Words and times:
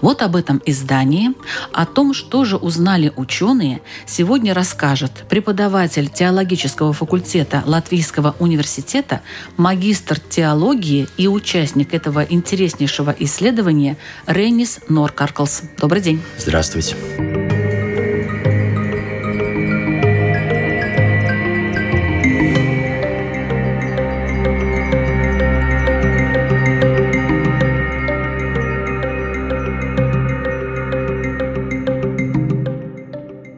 Вот 0.00 0.22
об 0.22 0.36
этом 0.36 0.62
издании, 0.66 1.30
о 1.72 1.86
том, 1.86 2.14
что 2.14 2.44
же 2.44 2.56
узнали 2.56 3.12
ученые, 3.16 3.80
сегодня 4.06 4.54
расскажет 4.54 5.24
преподаватель 5.28 6.08
теологического 6.08 6.92
факультета 6.92 7.62
Латвийского 7.66 8.34
университета, 8.38 9.22
магистр 9.56 10.18
теологии 10.20 11.08
и 11.16 11.28
участник 11.28 11.94
этого 11.94 12.24
интереснейшего 12.24 13.14
исследования 13.18 13.96
Ренис 14.26 14.80
Норкарклс. 14.88 15.62
Добрый 15.78 16.02
день. 16.02 16.22
Здравствуйте. 16.38 17.45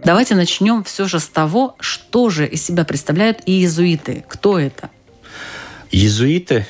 Давайте 0.09 0.35
начнем 0.35 0.85
все 0.85 1.07
же 1.07 1.21
с 1.21 1.29
того, 1.29 1.77
что 1.81 2.31
же 2.31 2.47
из 2.47 2.65
себя 2.65 2.87
представляют 2.87 3.43
иезуиты. 3.45 4.25
Кто 4.27 4.59
это? 4.59 4.89
Иезуиты 5.91 6.67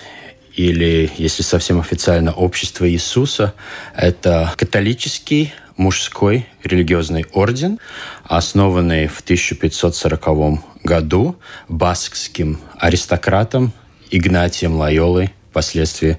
или, 0.57 1.09
если 1.19 1.45
совсем 1.45 1.79
официально, 1.79 2.33
Общество 2.33 2.91
Иисуса, 2.91 3.55
это 3.95 4.53
католический 4.57 5.55
мужской 5.77 6.49
религиозный 6.65 7.27
орден, 7.33 7.79
основанный 8.25 9.07
в 9.07 9.21
1540 9.21 10.83
году 10.83 11.37
баскским 11.69 12.59
аристократом 12.77 13.73
Игнатием 14.11 14.75
Лайолой, 14.75 15.33
впоследствии 15.51 16.19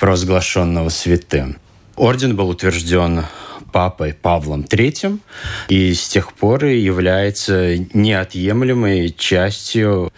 провозглашенного 0.00 0.88
святым. 0.88 1.58
Орден 1.94 2.34
был 2.34 2.48
утвержден 2.48 3.24
папой 3.76 4.14
Павлом 4.14 4.62
III 4.62 5.18
и 5.68 5.92
с 5.92 6.08
тех 6.08 6.32
пор 6.32 6.64
является 6.64 7.76
неотъемлемой 7.92 9.10
частью 9.10 10.10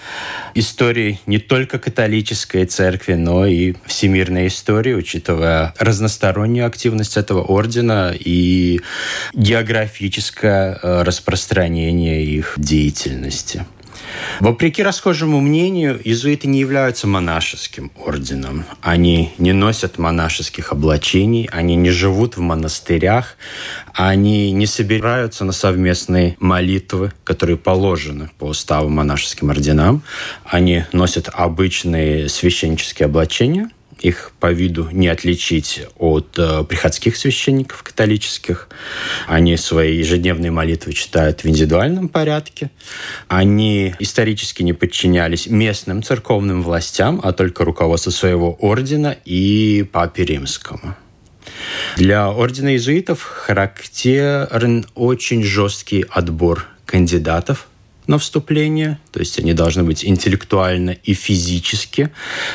истории 0.55 1.19
не 1.27 1.41
только 1.41 1.81
католической 1.81 2.67
церкви, 2.67 3.15
но 3.15 3.47
и 3.47 3.75
всемирной 3.85 4.47
истории, 4.47 4.95
учитывая 4.95 5.75
разностороннюю 5.77 6.69
активность 6.69 7.17
этого 7.17 7.43
ордена 7.43 8.15
и 8.17 8.81
географическое 9.35 10.79
э, 10.81 11.03
распространение 11.03 12.25
их 12.25 12.55
деятельности. 12.59 13.67
Вопреки 14.41 14.83
расхожему 14.83 15.41
мнению, 15.41 16.01
иезуиты 16.03 16.49
не 16.49 16.61
являются 16.61 17.07
монашеским 17.07 17.91
орденом. 17.97 18.65
Они 18.83 19.33
не 19.39 19.53
носят 19.53 19.99
монашеских 19.99 20.73
облачений, 20.73 21.49
они 21.53 21.77
не 21.77 21.91
живут 21.91 22.37
в 22.37 22.41
монастырях, 22.41 23.37
они 23.95 24.53
не 24.53 24.67
собираются 24.67 25.45
на 25.45 25.53
совместные 25.53 26.37
молитвы, 26.39 27.13
которые 27.25 27.57
положены 27.57 28.31
по 28.39 28.45
уставу 28.45 28.89
монашеским 28.89 29.51
орденам. 29.51 30.03
Они 30.45 30.85
носят 30.93 31.29
обычные 31.33 32.29
священнические 32.29 33.07
облачения– 33.07 33.71
их 34.05 34.33
по 34.41 34.53
виду 34.53 34.89
не 34.93 35.09
отличить 35.09 35.83
от 35.99 36.39
э, 36.39 36.65
приходских 36.65 37.17
священников 37.17 37.83
католических. 37.83 38.69
Они 39.27 39.57
свои 39.57 39.99
ежедневные 39.99 40.51
молитвы 40.51 40.93
читают 40.93 41.45
в 41.45 41.49
индивидуальном 41.49 42.09
порядке. 42.09 42.71
Они 43.29 43.95
исторически 43.99 44.63
не 44.63 44.73
подчинялись 44.73 45.47
местным 45.47 46.03
церковным 46.03 46.63
властям, 46.63 47.21
а 47.23 47.33
только 47.33 47.65
руководству 47.65 48.13
своего 48.13 48.57
ордена 48.61 49.17
и 49.25 49.87
папе 49.91 50.25
римскому. 50.25 50.97
Для 51.97 52.31
ордена 52.31 52.69
иезуитов 52.69 53.23
характерен 53.23 54.87
очень 54.95 55.43
жесткий 55.43 56.05
отбор 56.09 56.67
кандидатов 56.87 57.69
на 58.09 58.19
вступление, 58.19 58.99
то 59.13 59.21
есть 59.21 59.39
они 59.39 59.53
должны 59.53 59.85
быть 59.85 60.05
интеллектуально 60.05 60.91
и 60.91 61.13
физически 61.13 62.11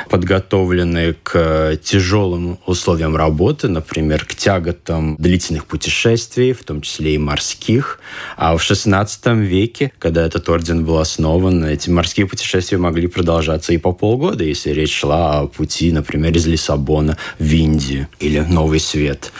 подготовлены 0.09 1.16
к 1.22 1.78
тяжелым 1.81 2.59
условиям 2.66 3.16
работы, 3.16 3.68
например, 3.68 4.25
к 4.25 4.34
тяготам 4.34 5.16
длительных 5.18 5.68
путешествий, 5.68 6.53
в 6.53 6.63
том 6.63 6.81
числе 6.81 7.16
и 7.16 7.18
морских. 7.19 8.00
А 8.36 8.58
в 8.58 8.62
XVI 8.62 9.40
веке, 9.46 9.92
когда 10.00 10.25
этот 10.25 10.50
орден 10.50 10.84
был 10.84 10.97
основан, 10.97 11.63
эти 11.63 11.90
морские 11.90 12.28
путешествия 12.28 12.80
могли 12.80 13.06
продолжаться 13.08 13.74
и 13.74 13.78
по 13.78 13.94
полгода, 13.94 14.44
если 14.44 14.72
речь 14.72 14.94
шла 14.94 15.42
о 15.42 15.47
пути, 15.47 15.92
например, 15.92 16.36
из 16.36 16.47
Лиссабона 16.47 17.18
в 17.38 17.53
Индию 17.53 18.08
или 18.19 18.40
Новый 18.40 18.80
Свет. 18.80 19.31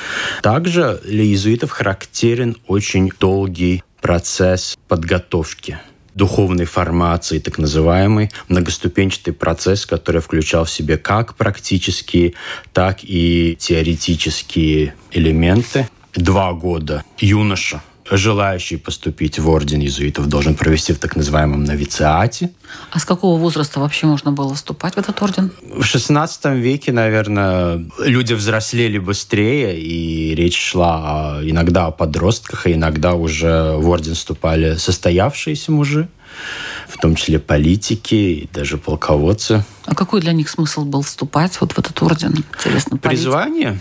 Также 0.44 1.02
для 1.03 1.23
иезуитов 1.23 1.72
характерен 1.72 2.56
очень 2.68 3.12
долгий 3.19 3.84
процесс 4.00 4.78
подготовки 4.88 5.79
духовной 6.16 6.66
формации, 6.66 7.40
так 7.40 7.57
называемый 7.57 8.31
многоступенчатый 8.47 9.34
процесс, 9.34 9.85
который 9.85 10.22
включал 10.22 10.66
в 10.66 10.69
себе 10.69 10.97
как 10.97 11.35
практические, 11.35 12.34
так 12.72 13.00
и 13.03 13.57
теоретические 13.59 14.96
элементы. 15.11 15.88
Два 16.14 16.53
года 16.53 17.03
юноша 17.17 17.82
желающий 18.09 18.78
поступить 18.78 19.40
в 19.40 19.50
орден 19.50 19.82
иезуитов 19.82 20.28
должен 20.28 20.55
провести 20.55 20.94
в 20.94 21.00
так 21.00 21.16
называемом 21.16 21.64
новициате. 21.64 22.52
А 22.91 23.00
с 23.00 23.05
какого 23.05 23.40
возраста 23.40 23.79
вообще 23.79 24.08
можно 24.08 24.32
было 24.32 24.53
вступать 24.53 24.96
в 24.96 24.97
этот 24.97 25.22
орден? 25.22 25.52
В 25.61 25.82
XVI 25.82 26.59
веке, 26.59 26.91
наверное, 26.91 27.85
люди 28.00 28.34
взрослели 28.34 28.97
быстрее, 28.97 29.79
и 29.79 30.35
речь 30.35 30.58
шла 30.58 31.40
иногда 31.44 31.88
о 31.88 31.91
подростках, 31.91 32.66
а 32.66 32.72
иногда 32.72 33.14
уже 33.14 33.73
в 33.78 33.90
орден 33.90 34.16
вступали 34.16 34.76
состоявшиеся 34.76 35.72
мужи 35.72 36.08
в 36.88 36.97
том 36.97 37.16
числе 37.16 37.40
политики 37.40 38.16
и 38.16 38.50
даже 38.52 38.78
полководцы. 38.78 39.64
А 39.85 39.96
какой 39.96 40.22
для 40.22 40.34
них 40.34 40.50
смысл 40.50 40.84
был 40.84 41.02
вступать 41.02 41.59
вот 41.61 41.73
в 41.73 41.79
этот 41.79 42.02
орден? 42.02 42.44
Интересно, 42.53 42.97
Призвание 42.97 43.79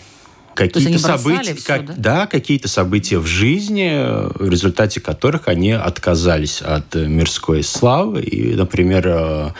какие-то 0.54 0.98
события, 0.98 1.54
все, 1.54 1.66
как, 1.66 1.86
да? 1.86 1.94
да, 1.96 2.26
какие-то 2.26 2.68
события 2.68 3.18
в 3.18 3.26
жизни, 3.26 3.90
в 4.38 4.48
результате 4.48 5.00
которых 5.00 5.48
они 5.48 5.72
отказались 5.72 6.62
от 6.62 6.94
мирской 6.94 7.62
славы. 7.62 8.22
И, 8.22 8.54
например, 8.54 9.06
э, 9.06 9.50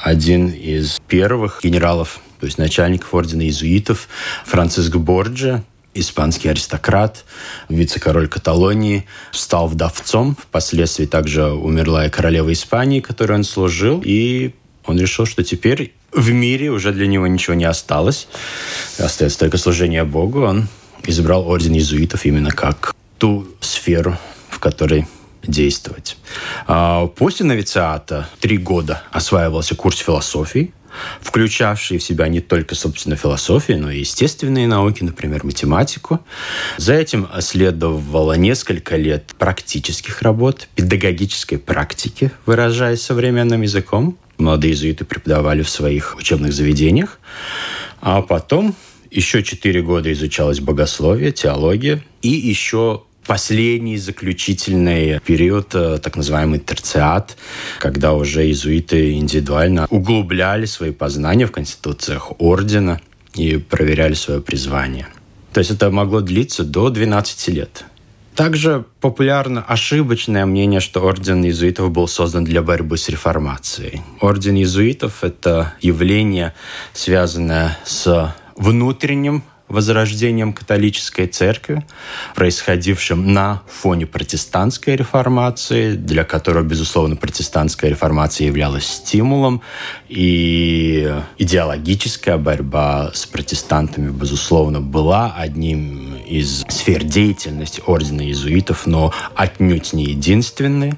один 0.00 0.48
из 0.48 1.00
первых 1.08 1.60
генералов, 1.62 2.20
то 2.40 2.46
есть 2.46 2.58
начальников 2.58 3.14
ордена 3.14 3.42
иезуитов, 3.42 4.08
Франциск 4.44 4.96
Борджа, 4.96 5.62
испанский 5.94 6.48
аристократ, 6.48 7.24
вице-король 7.68 8.28
Каталонии, 8.28 9.06
стал 9.32 9.68
вдовцом. 9.68 10.36
Впоследствии 10.40 11.06
также 11.06 11.46
умерла 11.46 12.06
и 12.06 12.10
королева 12.10 12.52
Испании, 12.52 13.00
которой 13.00 13.32
он 13.32 13.44
служил. 13.44 14.02
И 14.04 14.54
он 14.84 14.98
решил, 14.98 15.26
что 15.26 15.42
теперь 15.42 15.95
в 16.12 16.32
мире 16.32 16.70
уже 16.70 16.92
для 16.92 17.06
него 17.06 17.26
ничего 17.26 17.54
не 17.54 17.64
осталось. 17.64 18.28
Остается 18.98 19.38
только 19.38 19.58
служение 19.58 20.04
Богу. 20.04 20.42
Он 20.42 20.68
избрал 21.04 21.46
орден 21.48 21.74
иезуитов 21.74 22.24
именно 22.24 22.50
как 22.50 22.94
ту 23.18 23.46
сферу, 23.60 24.16
в 24.48 24.58
которой 24.58 25.06
действовать. 25.42 26.16
А 26.66 27.06
после 27.06 27.46
новициата 27.46 28.28
три 28.40 28.58
года 28.58 29.02
осваивался 29.12 29.74
курс 29.74 29.98
философии, 29.98 30.72
включавший 31.20 31.98
в 31.98 32.02
себя 32.02 32.28
не 32.28 32.40
только, 32.40 32.74
собственно, 32.74 33.16
философию, 33.16 33.80
но 33.80 33.90
и 33.90 34.00
естественные 34.00 34.66
науки, 34.66 35.02
например, 35.02 35.44
математику. 35.44 36.20
За 36.76 36.94
этим 36.94 37.28
следовало 37.40 38.34
несколько 38.34 38.96
лет 38.96 39.34
практических 39.38 40.22
работ, 40.22 40.68
педагогической 40.74 41.58
практики, 41.58 42.30
выражаясь 42.44 43.02
современным 43.02 43.62
языком. 43.62 44.18
Молодые 44.38 44.72
иезуиты 44.72 45.04
преподавали 45.04 45.62
в 45.62 45.70
своих 45.70 46.16
учебных 46.16 46.52
заведениях. 46.52 47.18
А 48.00 48.22
потом 48.22 48.74
еще 49.10 49.42
четыре 49.42 49.82
года 49.82 50.12
изучалось 50.12 50.60
богословие, 50.60 51.32
теология, 51.32 52.02
и 52.22 52.28
еще 52.28 53.02
последний 53.26 53.98
заключительный 53.98 55.20
период, 55.20 55.74
э, 55.74 55.98
так 55.98 56.16
называемый 56.16 56.58
терциат, 56.58 57.36
когда 57.78 58.14
уже 58.14 58.44
иезуиты 58.44 59.14
индивидуально 59.14 59.86
углубляли 59.90 60.66
свои 60.66 60.92
познания 60.92 61.46
в 61.46 61.52
конституциях 61.52 62.32
ордена 62.38 63.00
и 63.34 63.56
проверяли 63.56 64.14
свое 64.14 64.40
призвание. 64.40 65.08
То 65.52 65.60
есть 65.60 65.70
это 65.70 65.90
могло 65.90 66.20
длиться 66.20 66.64
до 66.64 66.90
12 66.90 67.48
лет. 67.48 67.84
Также 68.34 68.84
популярно 69.00 69.62
ошибочное 69.62 70.44
мнение, 70.44 70.80
что 70.80 71.00
орден 71.00 71.42
иезуитов 71.42 71.90
был 71.90 72.06
создан 72.06 72.44
для 72.44 72.60
борьбы 72.60 72.98
с 72.98 73.08
реформацией. 73.08 74.02
Орден 74.20 74.56
иезуитов– 74.56 75.12
это 75.24 75.72
явление, 75.80 76.52
связанное 76.92 77.78
с 77.86 78.34
внутренним 78.54 79.42
возрождением 79.68 80.52
католической 80.52 81.26
церкви, 81.26 81.84
происходившим 82.34 83.32
на 83.32 83.62
фоне 83.68 84.06
протестантской 84.06 84.96
реформации, 84.96 85.94
для 85.94 86.24
которой, 86.24 86.64
безусловно, 86.64 87.16
протестантская 87.16 87.90
реформация 87.90 88.46
являлась 88.46 88.86
стимулом, 88.86 89.62
и 90.08 91.12
идеологическая 91.38 92.36
борьба 92.36 93.10
с 93.12 93.26
протестантами, 93.26 94.10
безусловно, 94.10 94.80
была 94.80 95.34
одним 95.36 96.16
из 96.16 96.64
сфер 96.68 97.04
деятельности 97.04 97.82
ордена 97.86 98.22
иезуитов, 98.22 98.86
но 98.86 99.12
отнюдь 99.34 99.92
не 99.92 100.04
единственной. 100.04 100.94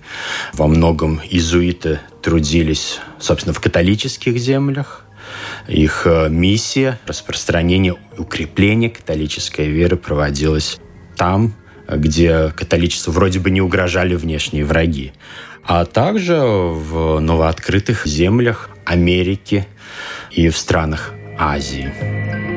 Во 0.52 0.66
многом 0.66 1.20
иезуиты 1.28 2.00
трудились, 2.22 2.98
собственно, 3.18 3.54
в 3.54 3.60
католических 3.60 4.36
землях, 4.38 5.04
их 5.66 6.06
э, 6.06 6.28
миссия 6.28 6.98
распространения, 7.06 7.94
укрепления 8.16 8.90
католической 8.90 9.68
веры 9.68 9.96
проводилась 9.96 10.78
там, 11.16 11.54
где 11.88 12.50
католичеству 12.50 13.12
вроде 13.12 13.40
бы 13.40 13.50
не 13.50 13.60
угрожали 13.60 14.14
внешние 14.14 14.64
враги, 14.64 15.12
а 15.64 15.84
также 15.84 16.38
в 16.38 17.18
новооткрытых 17.18 18.06
землях 18.06 18.70
Америки 18.84 19.66
и 20.30 20.48
в 20.48 20.56
странах 20.56 21.12
Азии. 21.38 22.47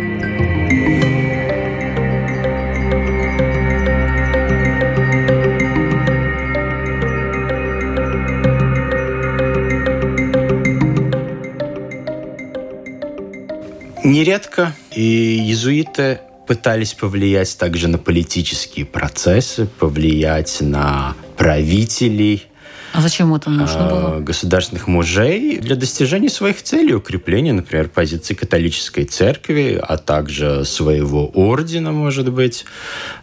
Нередко 14.11 14.75
и 14.93 15.39
иезуиты 15.39 16.19
пытались 16.45 16.93
повлиять 16.93 17.57
также 17.57 17.87
на 17.87 17.97
политические 17.97 18.85
процессы, 18.85 19.67
повлиять 19.67 20.57
на 20.59 21.15
правителей, 21.37 22.47
а 22.93 22.99
зачем 22.99 23.33
это 23.33 23.49
нужно 23.49 23.87
было? 23.87 24.17
А, 24.17 24.19
государственных 24.19 24.87
мужей 24.87 25.59
для 25.59 25.77
достижения 25.77 26.27
своих 26.27 26.61
целей, 26.61 26.93
укрепления, 26.93 27.53
например, 27.53 27.87
позиции 27.87 28.33
католической 28.33 29.05
церкви, 29.05 29.81
а 29.81 29.95
также 29.95 30.65
своего 30.65 31.27
ордена, 31.27 31.93
может 31.93 32.29
быть. 32.33 32.65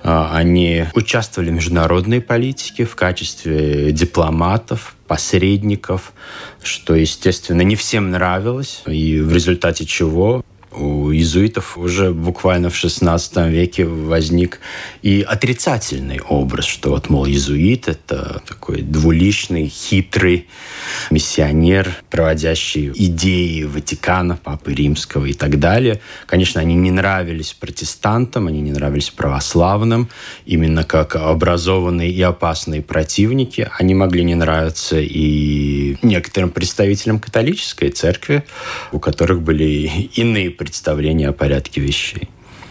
А, 0.02 0.34
они 0.34 0.86
участвовали 0.94 1.50
в 1.50 1.52
международной 1.52 2.22
политике 2.22 2.86
в 2.86 2.96
качестве 2.96 3.92
дипломатов, 3.92 4.96
посредников, 5.06 6.14
что, 6.62 6.94
естественно, 6.94 7.60
не 7.60 7.76
всем 7.76 8.10
нравилось, 8.10 8.80
и 8.86 9.20
в 9.20 9.34
результате 9.34 9.84
чего 9.84 10.42
у 10.78 11.12
иезуитов 11.12 11.76
уже 11.76 12.12
буквально 12.12 12.70
в 12.70 12.74
XVI 12.74 13.50
веке 13.50 13.84
возник 13.84 14.60
и 15.02 15.22
отрицательный 15.22 16.20
образ, 16.20 16.64
что 16.66 16.90
вот, 16.90 17.10
мол, 17.10 17.26
иезуит– 17.26 17.88
это 17.88 18.42
такой 18.46 18.82
двуличный, 18.82 19.68
хитрый 19.68 20.46
миссионер, 21.10 21.96
проводящий 22.10 22.92
идеи 22.94 23.64
Ватикана, 23.64 24.36
Папы 24.36 24.74
Римского 24.74 25.26
и 25.26 25.32
так 25.32 25.58
далее. 25.58 26.00
Конечно, 26.26 26.60
они 26.60 26.74
не 26.74 26.90
нравились 26.90 27.52
протестантам, 27.52 28.46
они 28.46 28.60
не 28.60 28.72
нравились 28.72 29.10
православным, 29.10 30.08
именно 30.46 30.84
как 30.84 31.16
образованные 31.16 32.10
и 32.10 32.22
опасные 32.22 32.82
противники. 32.82 33.68
Они 33.78 33.94
могли 33.94 34.24
не 34.24 34.34
нравиться 34.34 34.98
и 35.00 35.96
некоторым 36.02 36.50
представителям 36.50 37.18
католической 37.18 37.90
церкви, 37.90 38.44
у 38.92 38.98
которых 38.98 39.42
были 39.42 40.08
иные 40.14 40.50
представление 40.68 41.30
о 41.30 41.32
порядке 41.32 41.80
вещей. 41.80 42.28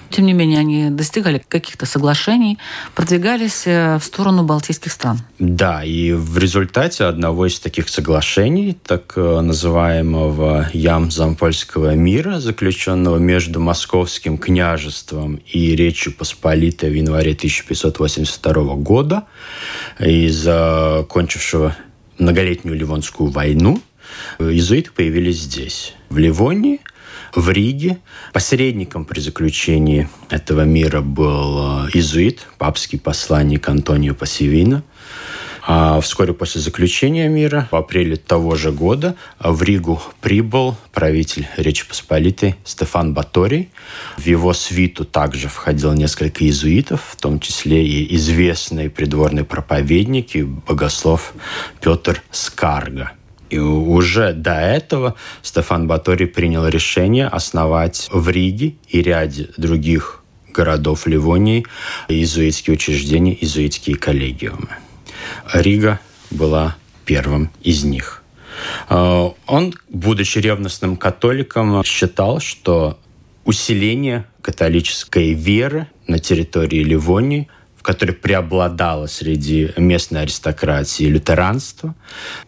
Тем 0.10 0.26
не 0.26 0.34
менее, 0.34 0.60
они 0.60 0.90
достигали 0.90 1.42
каких-то 1.50 1.86
соглашений, 1.86 2.58
продвигались 2.96 3.64
э, 3.66 3.98
в 3.98 4.04
сторону 4.04 4.44
балтийских 4.44 4.92
стран. 4.92 5.20
Да, 5.38 5.84
и 5.84 6.14
в 6.14 6.38
результате 6.38 7.04
одного 7.04 7.48
из 7.48 7.60
таких 7.60 7.90
соглашений, 7.90 8.78
так 8.86 9.14
э, 9.18 9.42
называемого 9.42 10.70
Ям-Зампольского 10.74 11.96
мира, 11.96 12.40
заключенного 12.40 13.18
между 13.18 13.60
Московским 13.60 14.38
княжеством 14.38 15.42
и 15.46 15.76
Речью 15.76 16.14
Посполитой 16.14 16.90
в 16.90 16.94
январе 16.94 17.34
1582 17.34 18.76
года, 18.76 19.24
и 20.00 20.30
закончившего 20.30 21.76
многолетнюю 22.18 22.78
Ливонскую 22.78 23.30
войну, 23.30 23.82
иезуиты 24.40 24.92
появились 24.96 25.42
здесь, 25.42 25.96
в 26.10 26.18
Ливонии– 26.18 26.80
в 27.38 27.52
Риге. 27.52 28.00
Посредником 28.34 29.06
при 29.06 29.20
заключении 29.20 30.10
этого 30.30 30.62
мира 30.62 31.02
был 31.02 31.86
э, 31.86 31.90
иезуит, 31.94 32.48
папский 32.58 33.00
посланник 33.00 33.70
Антонио 33.70 34.16
Пассивино. 34.16 34.84
А 35.70 36.00
вскоре 36.00 36.34
после 36.34 36.62
заключения 36.62 37.28
мира, 37.28 37.68
в 37.72 37.76
апреле 37.76 38.16
того 38.16 38.56
же 38.56 38.72
года, 38.72 39.16
в 39.38 39.62
Ригу 39.62 40.02
прибыл 40.22 40.78
правитель 40.94 41.48
Речи 41.58 41.86
Посполитой 41.86 42.56
Стефан 42.64 43.14
Баторий. 43.14 43.70
В 44.18 44.26
его 44.26 44.54
свиту 44.54 45.06
также 45.06 45.48
входил 45.50 45.94
несколько 45.94 46.44
иезуитов, 46.46 47.02
в 47.12 47.18
том 47.18 47.40
числе 47.40 47.86
и 47.86 48.16
известный 48.16 48.90
придворный 48.90 49.44
проповедник 49.44 50.36
и 50.38 50.44
богослов 50.44 51.34
Петр 51.82 52.24
Скарга. 52.32 53.17
И 53.50 53.58
уже 53.58 54.34
до 54.34 54.56
этого 54.56 55.16
Стефан 55.42 55.88
Батори 55.88 56.26
принял 56.26 56.68
решение 56.68 57.28
основать 57.28 58.10
в 58.12 58.30
Риге 58.30 58.76
и 58.90 59.02
ряде 59.02 59.50
других 59.58 60.24
городов 60.54 61.08
Ливонии 61.08 61.66
иезуитские 62.10 62.74
учреждения, 62.74 63.34
иезуитские 63.34 63.96
коллегиумы. 63.96 64.70
Рига 65.54 66.00
была 66.32 66.76
первым 67.06 67.52
из 67.62 67.84
них. 67.84 68.24
А, 68.90 69.34
он, 69.46 69.74
будучи 69.90 70.40
ревностным 70.40 70.98
католиком, 70.98 71.84
считал, 71.84 72.40
что 72.40 73.00
усиление 73.46 74.26
католической 74.42 75.34
веры 75.34 75.88
на 76.08 76.20
территории 76.20 76.84
Ливонии 76.84 77.48
которое 77.88 78.12
преобладало 78.12 79.08
среди 79.08 79.72
местной 79.78 80.24
аристократии 80.24 81.06
лютеранства, 81.06 81.96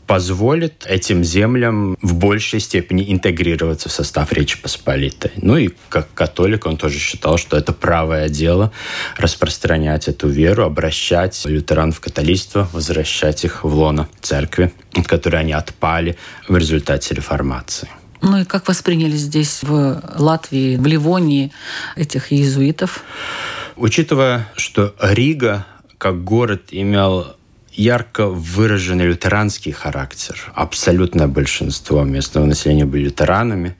позволит 0.05 0.85
этим 0.85 1.23
землям 1.23 1.97
в 2.01 2.15
большей 2.15 2.59
степени 2.59 3.09
интегрироваться 3.09 3.87
в 3.87 3.93
состав 3.93 4.33
Речи 4.33 4.61
Посполитой. 4.61 5.31
Ну 5.37 5.55
и 5.55 5.69
как 5.87 6.13
католик 6.13 6.65
он 6.65 6.75
тоже 6.75 6.99
считал, 6.99 7.37
что 7.37 7.55
это 7.55 7.71
правое 7.71 8.27
дело 8.27 8.73
распространять 9.15 10.09
эту 10.09 10.27
веру, 10.27 10.65
обращать 10.65 11.41
лютеран 11.45 11.93
в 11.93 12.01
католичество, 12.01 12.67
возвращать 12.73 13.45
их 13.45 13.63
в 13.63 13.73
лоно 13.73 14.09
церкви, 14.19 14.73
от 14.93 15.07
которой 15.07 15.39
они 15.39 15.53
отпали 15.53 16.17
в 16.49 16.57
результате 16.57 17.15
реформации. 17.15 17.87
Ну 18.21 18.39
и 18.39 18.43
как 18.43 18.67
восприняли 18.67 19.15
здесь, 19.15 19.59
в 19.61 20.03
Латвии, 20.17 20.75
в 20.75 20.85
Ливонии, 20.85 21.53
этих 21.95 22.33
иезуитов? 22.33 23.05
Учитывая, 23.79 24.45
что 24.57 24.93
Рига 25.01 25.65
как 25.97 26.25
город 26.25 26.63
имел 26.71 27.37
ярко 27.71 28.27
выраженный 28.27 29.05
лютеранский 29.05 29.71
характер. 29.71 30.51
Абсолютное 30.53 31.27
большинство 31.27 32.03
местного 32.03 32.45
населения 32.45 32.83
были 32.83 33.05
лютеранами, 33.05 33.77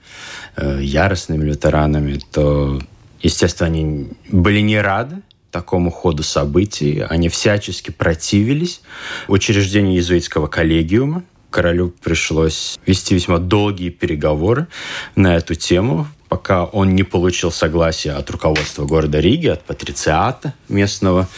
э, 0.56 0.78
яростными 0.80 1.44
лютеранами, 1.44 2.18
то, 2.32 2.80
естественно, 3.20 3.66
они 3.66 4.08
были 4.30 4.60
не 4.60 4.80
рады 4.80 5.16
такому 5.50 5.90
ходу 5.90 6.22
событий. 6.22 7.04
Они 7.06 7.28
всячески 7.28 7.90
противились 7.90 8.80
учреждению 9.28 9.96
иезуитского 9.96 10.46
коллегиума. 10.46 11.24
Королю 11.50 11.90
пришлось 11.90 12.78
вести 12.86 13.14
весьма 13.14 13.36
долгие 13.36 13.90
переговоры 13.90 14.66
на 15.14 15.36
эту 15.36 15.56
тему, 15.56 16.06
пока 16.30 16.64
он 16.64 16.94
не 16.94 17.02
получил 17.02 17.50
согласия 17.50 18.12
от 18.12 18.30
руководства 18.30 18.86
города 18.86 19.18
Риги, 19.18 19.48
от 19.48 19.64
патрициата 19.64 20.54
местного, 20.68 21.28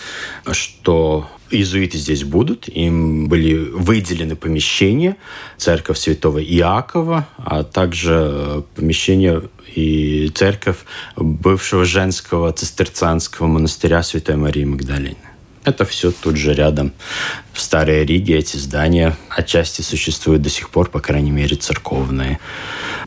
что 0.52 1.28
иезуиты 1.50 1.96
здесь 1.96 2.24
будут. 2.24 2.68
Им 2.68 3.26
были 3.26 3.54
выделены 3.54 4.36
помещения, 4.36 5.16
церковь 5.56 5.98
святого 5.98 6.44
Иакова, 6.44 7.26
а 7.38 7.64
также 7.64 8.64
помещение 8.76 9.42
и 9.74 10.30
церковь 10.34 10.80
бывшего 11.16 11.86
женского 11.86 12.52
цистерцианского 12.52 13.46
монастыря 13.46 14.02
Святой 14.02 14.36
Марии 14.36 14.64
Магдалины. 14.64 15.16
Это 15.64 15.86
все 15.86 16.10
тут 16.10 16.36
же 16.36 16.52
рядом. 16.52 16.92
В 17.54 17.60
Старой 17.60 18.04
Риге 18.04 18.36
эти 18.38 18.58
здания 18.58 19.16
отчасти 19.30 19.80
существуют 19.80 20.42
до 20.42 20.50
сих 20.50 20.68
пор, 20.68 20.90
по 20.90 21.00
крайней 21.00 21.30
мере, 21.30 21.56
церковные. 21.56 22.40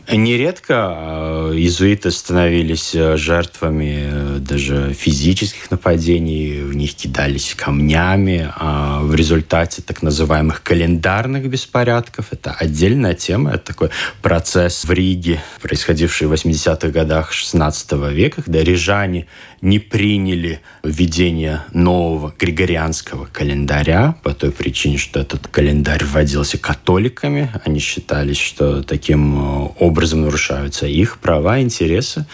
Нередко 0.08 0.94
э, 0.96 1.54
иезуиты 1.56 2.12
становились 2.12 2.94
э, 2.94 3.18
жертвами 3.18 4.04
э, 4.06 4.38
даже 4.40 4.94
физических 4.94 5.72
нападений, 5.72 6.62
в 6.62 6.76
них 6.76 6.94
кидались 6.96 7.56
камнями. 7.56 8.52
А 8.56 9.02
в 9.02 9.16
результате 9.16 9.82
так 9.82 10.04
называемых 10.04 10.62
календарных 10.62 11.50
беспорядков, 11.50 12.28
это 12.32 12.52
отдельная 12.52 13.16
тема, 13.16 13.52
это 13.52 13.66
такой 13.66 13.90
процесс 14.22 14.86
в 14.86 14.92
Риге, 14.92 15.42
происходивший 15.62 16.28
в 16.28 16.34
80-х 16.34 16.90
годах 16.90 17.32
16 17.32 17.94
века, 18.12 18.44
когда 18.44 18.62
рижане 18.64 19.26
не 19.62 19.80
приняли 19.80 20.62
введение 20.84 21.64
нового 21.74 22.34
григорианского 22.38 23.26
календаря 23.26 24.16
по 24.24 24.34
той 24.34 24.52
причине, 24.52 24.98
что 24.98 25.20
этот 25.20 25.48
календарь 25.48 26.04
вводился 26.04 26.58
католиками. 26.58 27.52
Они 27.66 27.80
считали, 27.80 28.34
что 28.34 28.84
таким 28.84 29.72
образом 29.80 30.06
образом 30.06 30.22
нарушаются 30.22 30.88
их 30.88 31.20
права, 31.20 31.62
интересы. 31.62 32.26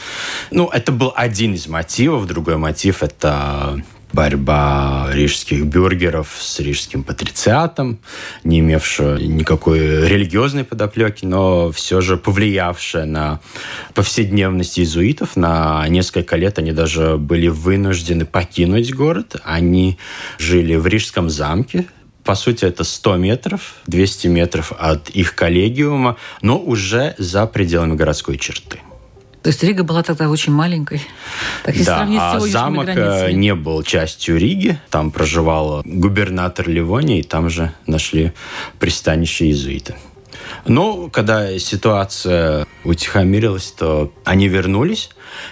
Ну, 0.52 0.68
это 0.68 0.92
был 0.92 1.14
один 1.16 1.54
из 1.54 1.68
мотивов. 1.68 2.28
Другой 2.28 2.58
мотив– 2.58 3.04
это 3.04 3.82
борьба 4.14 5.10
рижских 5.12 5.66
бюргеров 5.66 6.30
с 6.40 6.60
рижским 6.60 7.04
патрициатом, 7.04 8.00
не 8.44 8.60
имевшая 8.60 9.18
никакой 9.20 10.08
религиозной 10.08 10.64
подоплеки, 10.64 11.26
но 11.26 11.72
все 11.72 12.02
же 12.02 12.18
повлиявшая 12.18 13.06
на 13.06 13.40
повседневность 13.94 14.80
иезуитов. 14.80 15.36
На 15.36 15.88
несколько 15.88 16.36
лет 16.36 16.60
они 16.60 16.72
даже 16.72 17.18
были 17.18 17.48
вынуждены 17.48 18.26
покинуть 18.26 18.94
город. 18.94 19.36
Они 19.44 19.98
жили 20.38 20.76
в 20.76 20.88
Рижском 20.88 21.30
замке, 21.30 21.86
по 22.24 22.36
сути, 22.36 22.66
это 22.66 22.84
100 22.84 23.18
метров, 23.18 23.76
200 23.88 24.28
метров 24.28 24.74
от 24.78 25.10
их 25.10 25.36
коллегиума, 25.36 26.18
но 26.42 26.60
уже 26.60 27.16
за 27.18 27.48
пределами 27.48 27.96
городской 27.96 28.38
черты. 28.38 28.80
То 29.44 29.48
есть 29.50 29.64
Рига 29.64 29.84
была 29.84 30.04
тогда 30.04 30.30
очень 30.30 30.54
маленькой. 30.54 31.02
Так, 31.64 31.76
да, 31.84 32.08
а 32.20 32.40
замок 32.40 32.88
э, 32.90 32.94
границами. 32.94 33.34
не 33.34 33.56
был 33.56 33.82
частью 33.82 34.38
Риги. 34.38 34.80
Там 34.90 35.12
проживал 35.12 35.82
губернатор 35.84 36.70
Ливонии, 36.70 37.20
и 37.20 37.24
там 37.24 37.50
же 37.50 37.74
нашли 37.88 38.34
пристанище 38.80 39.46
иезуита. 39.46 39.96
Но 40.66 41.10
когда 41.10 41.58
ситуация 41.58 42.68
утихомирилась, 42.84 43.72
то 43.72 44.14
они 44.26 44.48
вернулись 44.48 45.10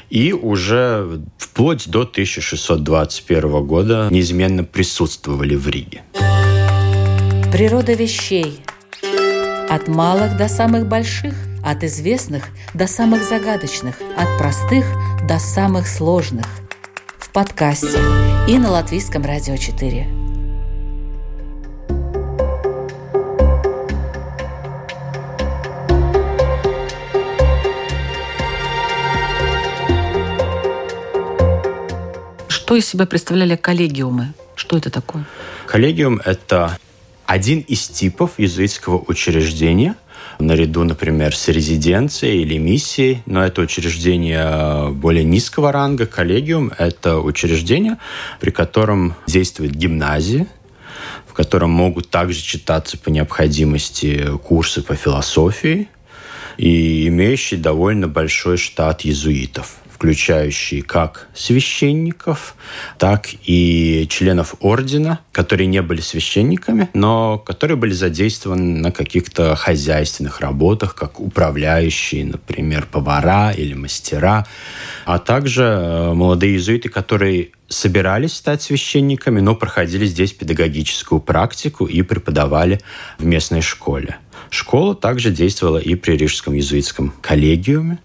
и 0.10 0.34
уже 0.34 1.22
вплоть 1.38 1.90
до 1.90 2.02
1621 2.02 3.66
года 3.66 4.08
неизменно 4.12 4.64
присутствовали 4.64 5.56
в 5.56 5.68
Риге. 5.68 6.04
Природа 7.52 7.94
вещей. 7.94 8.60
От 9.70 9.88
малых 9.88 10.38
до 10.38 10.48
самых 10.48 10.88
больших, 10.88 11.34
от 11.70 11.84
известных 11.84 12.46
до 12.74 12.88
самых 12.88 13.24
загадочных, 13.24 13.96
от 14.18 14.40
простых 14.40 14.86
до 15.28 15.38
самых 15.38 15.88
сложных. 15.88 16.48
В 17.20 17.30
подкасте 17.30 18.00
и 18.48 18.58
на 18.58 18.72
Латвийском 18.72 19.24
радио 19.24 19.56
4. 19.56 20.08
Что 32.48 32.76
из 32.76 32.88
себя 32.88 33.06
представляли 33.06 33.56
коллегиумы? 33.56 34.34
Что 34.56 34.78
это 34.78 34.90
такое? 34.90 35.24
Коллегиум– 35.68 36.20
это 36.26 36.80
один 37.28 37.60
из 37.60 37.88
типов 37.88 38.32
иезуитского 38.38 39.04
учреждения, 39.06 39.96
наряду, 40.40 40.84
например, 40.84 41.36
с 41.36 41.50
резиденцией 41.50 42.42
или 42.42 42.58
миссией, 42.58 43.22
но 43.26 43.44
это 43.44 43.62
учреждение 43.62 44.90
более 44.92 45.24
низкого 45.24 45.72
ранга, 45.72 46.06
коллегиум, 46.06 46.72
это 46.78 47.20
учреждение, 47.20 47.98
при 48.40 48.52
котором 48.52 49.16
действует 49.28 49.76
гимназия, 49.76 50.48
в 51.28 51.34
котором 51.34 51.70
могут 51.70 52.10
также 52.10 52.42
читаться 52.42 52.98
по 52.98 53.10
необходимости 53.10 54.26
курсы 54.44 54.82
по 54.82 54.96
философии 54.96 55.90
и 56.58 57.08
имеющий 57.08 57.58
довольно 57.58 58.08
большой 58.08 58.58
штат 58.58 59.06
иезуитов 59.06 59.76
включающий 60.00 60.82
как 60.82 61.28
священников, 61.34 62.56
так 62.98 63.28
и 63.44 64.08
членов 64.10 64.56
ордена, 64.62 65.20
которые 65.34 65.68
не 65.68 65.82
были 65.82 66.00
священниками, 66.00 66.90
но 66.94 67.38
которые 67.38 67.76
были 67.76 67.92
задействованы 67.92 68.80
на 68.80 68.94
каких-то 68.94 69.58
хозяйственных 69.58 70.40
работах, 70.40 70.96
как 70.96 71.20
управляющие, 71.20 72.24
например, 72.24 72.88
повара 72.90 73.52
или 73.52 73.74
мастера, 73.74 74.48
а 75.06 75.20
также 75.20 75.64
э, 75.64 76.14
молодые 76.14 76.54
иезуиты, 76.54 76.88
которые 76.88 77.50
собирались 77.68 78.38
стать 78.38 78.62
священниками, 78.62 79.42
но 79.42 79.54
проходили 79.54 80.06
здесь 80.06 80.32
педагогическую 80.32 81.20
практику 81.20 81.86
и 81.86 82.04
преподавали 82.04 82.80
в 83.18 83.26
местной 83.26 83.62
школе. 83.62 84.16
Школа 84.50 84.96
также 84.96 85.30
действовала 85.30 85.78
и 85.78 85.96
при 85.96 86.16
Рижском 86.16 86.54
иезуитском 86.54 87.14
коллегиуме, 87.22 88.00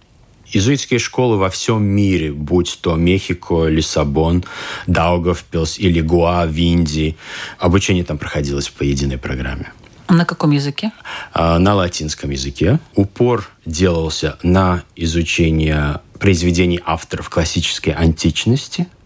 Иезуитские 0.54 1.00
школы 1.00 1.36
во 1.36 1.50
всем 1.50 1.82
мире, 1.82 2.30
будь 2.30 2.78
то 2.80 2.94
Мехико, 2.94 3.66
Лиссабон, 3.66 4.44
Даугавпилс 4.86 5.80
или 5.80 6.00
Гуа 6.00 6.46
в 6.46 6.56
Индии, 6.56 7.16
обучение 7.58 8.04
там 8.04 8.18
проходилось 8.18 8.68
по 8.68 8.84
единой 8.84 9.18
программе. 9.18 9.72
На 10.08 10.24
каком 10.24 10.52
языке? 10.52 10.92
А, 11.32 11.58
на 11.58 11.74
латинском 11.74 12.30
языке. 12.30 12.78
Упор 12.94 13.48
делался 13.66 14.38
на 14.44 14.84
изучение 14.94 16.00
произведений 16.20 16.80
авторов 16.84 17.30
классической 17.30 17.92
античности– 17.92 18.86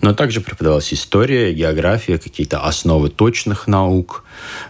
но 0.00 0.14
также 0.14 0.40
преподавалась 0.40 0.92
история, 0.92 1.52
география, 1.52 2.18
какие-то 2.18 2.60
основы 2.60 3.08
точных 3.08 3.66
наук. 3.66 4.24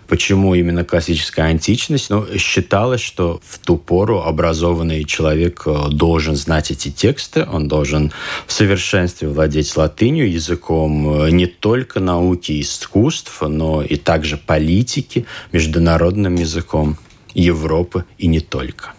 Почему 0.08 0.54
именно 0.54 0.84
классическая 0.84 1.42
античность? 1.42 2.10
Ну, 2.10 2.26
считалось, 2.38 3.00
что 3.00 3.40
в 3.44 3.58
ту 3.58 3.76
пору 3.76 4.20
образованный 4.20 5.04
человек 5.04 5.62
э, 5.66 5.88
должен 5.90 6.36
знать 6.36 6.70
эти 6.70 6.90
тексты, 6.90 7.46
он 7.50 7.68
должен 7.68 8.12
в 8.46 8.52
совершенстве 8.52 9.28
владеть 9.28 9.76
латынью, 9.76 10.30
языком 10.30 11.22
э, 11.22 11.30
не 11.30 11.46
только 11.46 12.00
науки 12.00 12.52
и 12.52 12.60
искусств, 12.62 13.40
но 13.40 13.82
и 13.82 13.96
также 13.96 14.36
политики, 14.36 15.26
международным 15.52 16.34
языком 16.34 16.96
Европы 17.34 18.04
и 18.18 18.26
не 18.26 18.40
только. 18.40 18.92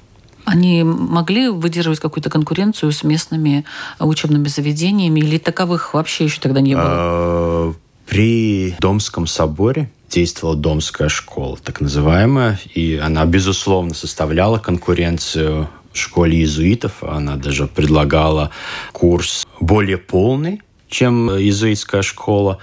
Они 0.46 0.84
могли 0.84 1.50
выдерживать 1.50 2.00
какую-то 2.00 2.30
конкуренцию 2.30 2.92
с 2.92 3.04
местными 3.04 3.66
учебными 4.00 4.48
заведениями 4.48 5.20
или 5.20 5.38
таковых 5.38 5.94
вообще 5.94 6.26
еще 6.26 6.40
тогда 6.42 6.62
не 6.62 6.76
было? 6.76 6.86
А, 6.88 7.74
при 8.08 8.76
Домском 8.80 9.28
соборе 9.28 9.90
действовала 10.10 10.56
Домская 10.56 11.10
школа, 11.10 11.58
так 11.64 11.82
называемая, 11.82 12.60
и 12.76 13.00
она, 13.02 13.26
безусловно, 13.26 13.94
составляла 13.94 14.60
конкуренцию 14.60 15.70
школе 15.94 16.38
иезуитов. 16.38 17.04
Она 17.04 17.36
даже 17.36 17.68
предлагала 17.68 18.52
курс 18.92 19.46
более 19.60 19.98
полный, 19.98 20.62
чем 20.94 21.32
иезуитская 21.32 22.04
школа. 22.04 22.60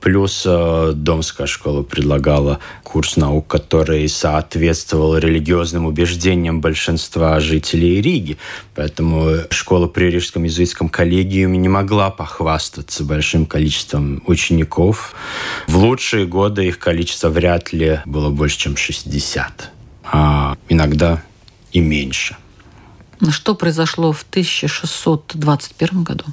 Плюс 0.00 0.44
э, 0.46 0.92
Домская 0.94 1.48
школа 1.48 1.82
предлагала 1.82 2.60
курс 2.84 3.16
наук, 3.16 3.48
который 3.48 4.08
соответствовал 4.08 5.18
религиозным 5.18 5.86
убеждениям 5.86 6.60
большинства 6.60 7.40
жителей 7.40 8.00
Риги. 8.00 8.38
Поэтому 8.76 9.38
школа 9.50 9.88
при 9.88 10.04
Рижском 10.06 10.44
иезуитском 10.44 10.88
коллегиуме 10.88 11.58
не 11.58 11.68
могла 11.68 12.10
похвастаться 12.10 13.02
большим 13.02 13.46
количеством 13.46 14.22
учеников. 14.26 15.14
В 15.66 15.76
лучшие 15.76 16.26
годы 16.26 16.68
их 16.68 16.78
количество 16.78 17.30
вряд 17.30 17.72
ли 17.72 18.00
было 18.06 18.30
больше, 18.30 18.58
чем 18.58 18.76
60, 18.76 19.70
а 20.04 20.56
иногда 20.68 21.20
и 21.72 21.80
меньше. 21.80 22.36
Что 23.30 23.54
произошло 23.54 24.12
в 24.12 24.24
1621 24.30 26.02
году? 26.04 26.24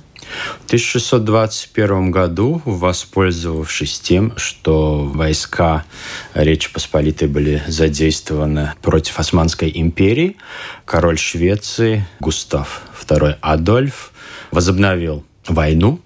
В 0.61 0.65
1621 0.65 2.11
году, 2.11 2.61
воспользовавшись 2.65 3.99
тем, 3.99 4.33
что 4.37 5.03
войска 5.03 5.85
Речи 6.33 6.71
Посполитой 6.71 7.27
были 7.27 7.63
задействованы 7.67 8.73
против 8.81 9.19
Османской 9.19 9.71
империи, 9.73 10.37
король 10.85 11.17
Швеции 11.17 12.05
Густав 12.19 12.83
II 13.07 13.37
Адольф 13.41 14.11
возобновил 14.51 15.23
войну 15.47 15.99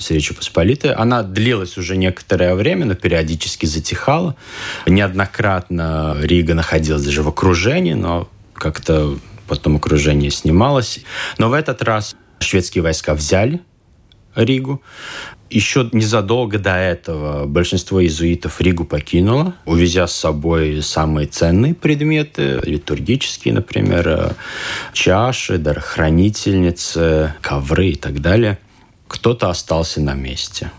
с 0.00 0.10
Речью 0.10 0.34
Посполитой. 0.34 0.92
Она 0.92 1.22
длилась 1.22 1.76
уже 1.76 1.96
некоторое 1.96 2.54
время, 2.54 2.86
но 2.86 2.94
периодически 2.94 3.66
затихала. 3.66 4.34
Неоднократно 4.86 6.16
Рига 6.20 6.54
находилась 6.54 7.04
даже 7.04 7.22
в 7.22 7.28
окружении, 7.28 7.94
но 7.94 8.28
как-то 8.54 9.18
потом 9.46 9.76
окружение 9.76 10.30
снималось. 10.30 11.00
Но 11.38 11.48
в 11.48 11.52
этот 11.52 11.82
раз 11.82 12.16
шведские 12.40 12.82
войска 12.82 13.14
взяли 13.14 13.60
Ригу. 14.34 14.82
Еще 15.50 15.88
незадолго 15.92 16.60
до 16.60 16.76
этого 16.76 17.46
большинство 17.46 18.00
иезуитов 18.00 18.60
Ригу 18.60 18.84
покинуло, 18.84 19.54
увезя 19.66 20.06
с 20.06 20.14
собой 20.14 20.80
самые 20.80 21.26
ценные 21.26 21.74
предметы, 21.74 22.60
литургические, 22.62 23.54
например, 23.54 24.36
чаши, 24.92 25.58
дарохранительницы, 25.58 27.34
ковры 27.40 27.88
и 27.88 27.96
так 27.96 28.20
далее. 28.20 28.58
Кто-то 29.08 29.50
остался 29.50 30.00
на 30.00 30.14
месте. 30.14 30.70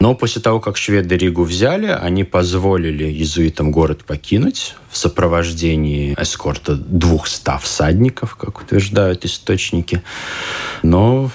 Но 0.00 0.14
после 0.14 0.40
того, 0.40 0.60
как 0.60 0.76
шведы 0.76 1.16
Ригу 1.16 1.44
взяли, 1.44 1.86
они 1.86 2.24
позволили 2.24 3.04
иезуитам 3.04 3.70
город 3.70 4.04
покинуть 4.04 4.74
в 4.90 4.96
сопровождении 4.96 6.14
эскорта 6.18 6.76
двухста 6.76 7.58
всадников, 7.58 8.36
как 8.36 8.60
утверждают 8.60 9.24
источники. 9.24 10.02
Но 10.82 11.30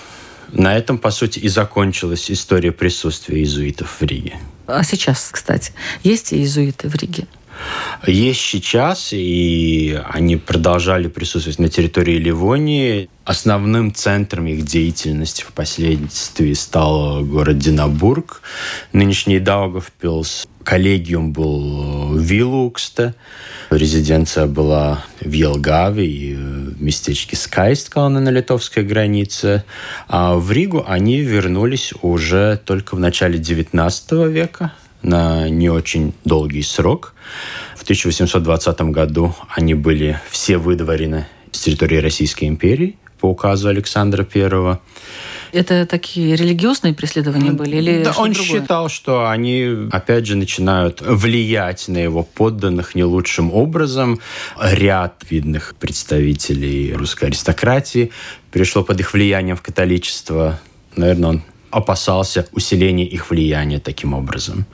на 0.53 0.77
этом, 0.77 0.97
по 0.97 1.11
сути, 1.11 1.39
и 1.39 1.47
закончилась 1.47 2.31
история 2.31 2.71
присутствия 2.71 3.37
иезуитов 3.39 3.99
в 3.99 4.03
Риге. 4.03 4.37
А 4.67 4.83
сейчас, 4.83 5.29
кстати, 5.31 5.73
есть 6.03 6.33
иезуиты 6.33 6.89
в 6.89 6.95
Риге? 6.95 7.27
Есть 8.05 8.41
сейчас, 8.41 9.09
и 9.11 9.99
они 10.09 10.37
продолжали 10.37 11.07
присутствовать 11.07 11.59
на 11.59 11.69
территории 11.69 12.17
Ливонии. 12.17 13.09
Основным 13.25 13.93
центром 13.93 14.47
их 14.47 14.65
деятельности 14.65 15.43
впоследствии 15.43 16.53
стал 16.53 17.23
город 17.23 17.57
Динабург, 17.57 18.41
нынешний 18.91 19.39
Даугавпилс. 19.39 20.47
Коллегиум 20.63 21.33
был 21.33 22.17
в 22.17 22.19
Вилуксте, 22.19 23.15
резиденция 23.75 24.45
была 24.45 25.05
в 25.19 25.31
Елгаве 25.31 26.05
и 26.05 26.35
в 26.35 26.81
местечке 26.81 27.35
Скайсткална 27.35 28.19
на 28.19 28.29
литовской 28.29 28.83
границе. 28.83 29.63
А 30.07 30.35
в 30.35 30.51
Ригу 30.51 30.83
они 30.87 31.21
вернулись 31.21 31.93
уже 32.01 32.59
только 32.65 32.95
в 32.95 32.99
начале 32.99 33.39
XIX 33.39 34.31
века, 34.31 34.73
на 35.01 35.49
не 35.49 35.69
очень 35.69 36.13
долгий 36.25 36.63
срок. 36.63 37.13
В 37.77 37.83
1820 37.83 38.81
году 38.91 39.35
они 39.55 39.73
были 39.73 40.19
все 40.29 40.57
выдворены 40.57 41.27
с 41.51 41.59
территории 41.59 41.97
Российской 41.97 42.45
империи 42.45 42.97
по 43.19 43.27
указу 43.27 43.69
Александра 43.69 44.27
I. 44.33 44.77
Это 45.53 45.85
такие 45.85 46.35
религиозные 46.35 46.95
преследования 46.95 47.51
были? 47.51 47.77
Или 47.77 48.03
да, 48.03 48.13
он 48.17 48.31
другое? 48.31 48.61
считал, 48.61 48.89
что 48.89 49.29
они, 49.29 49.87
опять 49.91 50.25
же, 50.25 50.35
начинают 50.35 51.01
влиять 51.01 51.87
на 51.87 51.99
его 51.99 52.23
подданных 52.23 52.95
не 52.95 53.03
лучшим 53.03 53.53
образом. 53.53 54.19
Ряд 54.59 55.23
видных 55.29 55.75
представителей 55.79 56.93
русской 56.93 57.25
аристократии 57.25 58.11
перешло 58.51 58.83
под 58.83 58.99
их 58.99 59.13
влиянием 59.13 59.55
в 59.55 59.61
католичество. 59.61 60.59
Наверное, 60.95 61.29
он 61.29 61.43
опасался 61.73 62.47
усиления 62.51 63.05
их 63.05 63.29
влияния 63.29 63.79
таким 63.79 64.13
образом. 64.13 64.65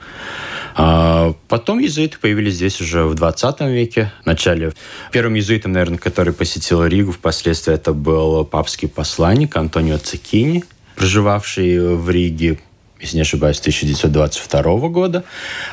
А 0.76 1.34
потом 1.48 1.80
иезуиты 1.80 2.18
появились 2.18 2.54
здесь 2.54 2.80
уже 2.80 3.04
в 3.04 3.14
20 3.14 3.60
веке. 3.62 4.12
В 4.22 4.26
начале 4.26 4.72
первым 5.10 5.36
иезуитом, 5.36 5.72
наверное, 5.72 5.98
который 5.98 6.32
посетил 6.32 6.84
Ригу, 6.84 7.12
впоследствии 7.12 7.74
это 7.74 7.92
был 7.92 8.44
папский 8.44 8.88
посланник 8.88 9.56
Антонио 9.56 9.98
Цикини, 9.98 10.64
проживавший 10.96 11.96
в 11.96 12.08
Риге 12.10 12.58
если 13.00 13.16
не 13.16 13.22
ошибаюсь, 13.22 13.58
1922 13.60 14.88
года. 14.88 15.24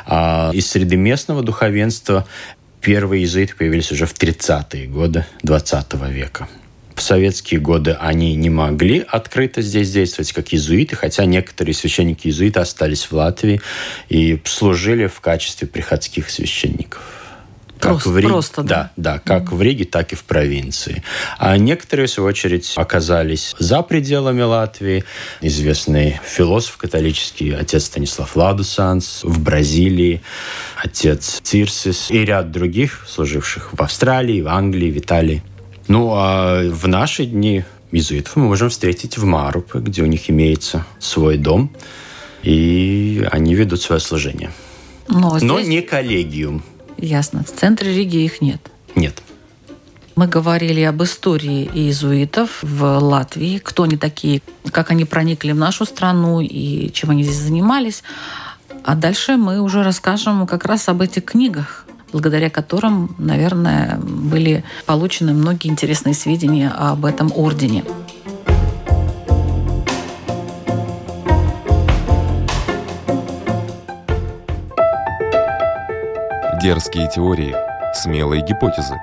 А 0.06 0.50
из 0.54 0.66
среды 0.70 0.96
местного 0.96 1.44
духовенства 1.44 2.26
первые 2.80 3.24
иезуиты 3.24 3.54
появились 3.54 3.92
уже 3.92 4.06
в 4.06 4.14
30-е 4.14 4.88
годы 4.88 5.26
20 5.44 5.94
века. 6.10 6.48
В 6.98 7.02
советские 7.04 7.60
годы 7.60 7.92
они 7.92 8.34
не 8.34 8.50
могли 8.50 9.06
открыто 9.08 9.62
здесь 9.62 9.92
действовать, 9.92 10.34
как 10.34 10.52
иезуиты, 10.52 10.96
хотя 10.96 11.26
некоторые 11.26 11.76
священники 11.76 12.26
иезуиты 12.26 12.60
остались 12.60 13.04
в 13.04 13.12
Латвии 13.12 13.62
и 14.10 14.42
служили 14.46 15.06
в 15.06 15.22
качестве 15.22 15.68
приходских 15.68 16.32
священников. 16.32 17.04
Как 17.80 17.92
просто, 17.92 18.10
в 18.10 18.18
Риге, 18.18 18.30
просто, 18.30 18.64
да? 18.64 18.92
Да, 18.98 19.14
да 19.14 19.20
как 19.20 19.44
mm-hmm. 19.44 19.56
в 19.56 19.62
Риге, 19.62 19.86
так 19.86 20.12
и 20.12 20.16
в 20.16 20.24
провинции. 20.24 21.04
А 21.38 21.56
некоторые, 21.58 22.08
в 22.08 22.10
свою 22.10 22.30
очередь, 22.30 22.74
оказались 22.76 23.56
за 23.60 23.84
пределами 23.84 24.42
Латвии. 24.42 25.04
Известный 25.42 26.20
философ 26.26 26.78
католический, 26.78 27.56
отец 27.56 27.86
Станислав 27.86 28.36
Ладусанс, 28.36 29.20
в 29.22 29.40
Бразилии, 29.40 30.24
отец 30.84 31.42
Цирсис 31.44 32.10
и 32.10 32.26
ряд 32.26 32.50
других, 32.50 33.06
служивших 33.08 33.74
в 33.74 33.84
Австралии, 33.84 34.42
в 34.42 34.48
Англии, 34.48 34.90
в 34.90 34.98
Италии. 34.98 35.44
Ну, 35.88 36.12
а 36.14 36.64
в 36.70 36.88
наши 36.88 37.26
дни 37.26 37.64
иезуитов 37.92 38.36
мы 38.36 38.46
можем 38.46 38.70
встретить 38.70 39.18
в 39.18 39.24
Марупе, 39.24 39.80
где 39.80 40.04
у 40.04 40.06
них 40.06 40.30
имеется 40.30 40.86
свой 41.00 41.38
дом, 41.38 41.72
и 42.44 43.26
они 43.32 43.56
ведут 43.56 43.82
свое 43.82 44.02
служение. 44.02 44.52
Но, 45.08 45.38
здесь... 45.38 45.44
Но 45.44 45.60
не 45.60 45.82
коллегиум. 45.82 46.64
Ясно. 46.98 47.44
В 47.44 47.52
центре 47.52 47.94
Риги 47.94 48.18
их 48.18 48.42
нет. 48.42 48.62
Нет. 48.96 49.22
Мы 50.16 50.28
говорили 50.28 50.82
об 50.82 51.04
истории 51.04 51.70
иезуитов 51.72 52.64
в 52.64 52.98
Латвии, 53.00 53.60
кто 53.60 53.84
они 53.84 53.98
такие, 53.98 54.42
как 54.72 54.90
они 54.90 55.06
проникли 55.06 55.52
в 55.52 55.58
нашу 55.58 55.86
страну 55.86 56.42
и 56.42 56.92
чем 56.92 57.12
они 57.12 57.24
здесь 57.24 57.38
занимались. 57.38 58.04
А 58.84 58.96
дальше 58.96 59.38
мы 59.38 59.62
уже 59.62 59.84
расскажем 59.84 60.48
как 60.48 60.66
раз 60.66 60.90
об 60.90 61.02
этих 61.02 61.26
книгах, 61.26 61.86
благодаря 62.12 62.50
которым, 62.50 63.16
наверное, 63.18 63.98
были 63.98 64.64
получены 64.86 65.34
многие 65.34 65.70
интересные 65.70 66.14
сведения 66.14 66.70
об 66.70 67.06
этом 67.06 67.32
ордене. 67.36 67.84
Дерзкие 76.62 77.10
теории, 77.14 77.56
смелые 77.94 78.42
гипотезы, 78.42 78.96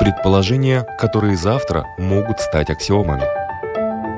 предположения, 0.00 0.84
которые 0.98 1.36
завтра 1.36 1.86
могут 1.98 2.40
стать 2.40 2.68
аксиомами. 2.68 3.24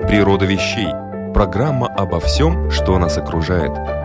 Природа 0.07 0.47
вещей– 0.47 0.89
программа 1.35 1.87
обо 1.87 2.19
всем, 2.19 2.71
что 2.71 2.99
нас 2.99 3.19
окружает– 3.19 3.73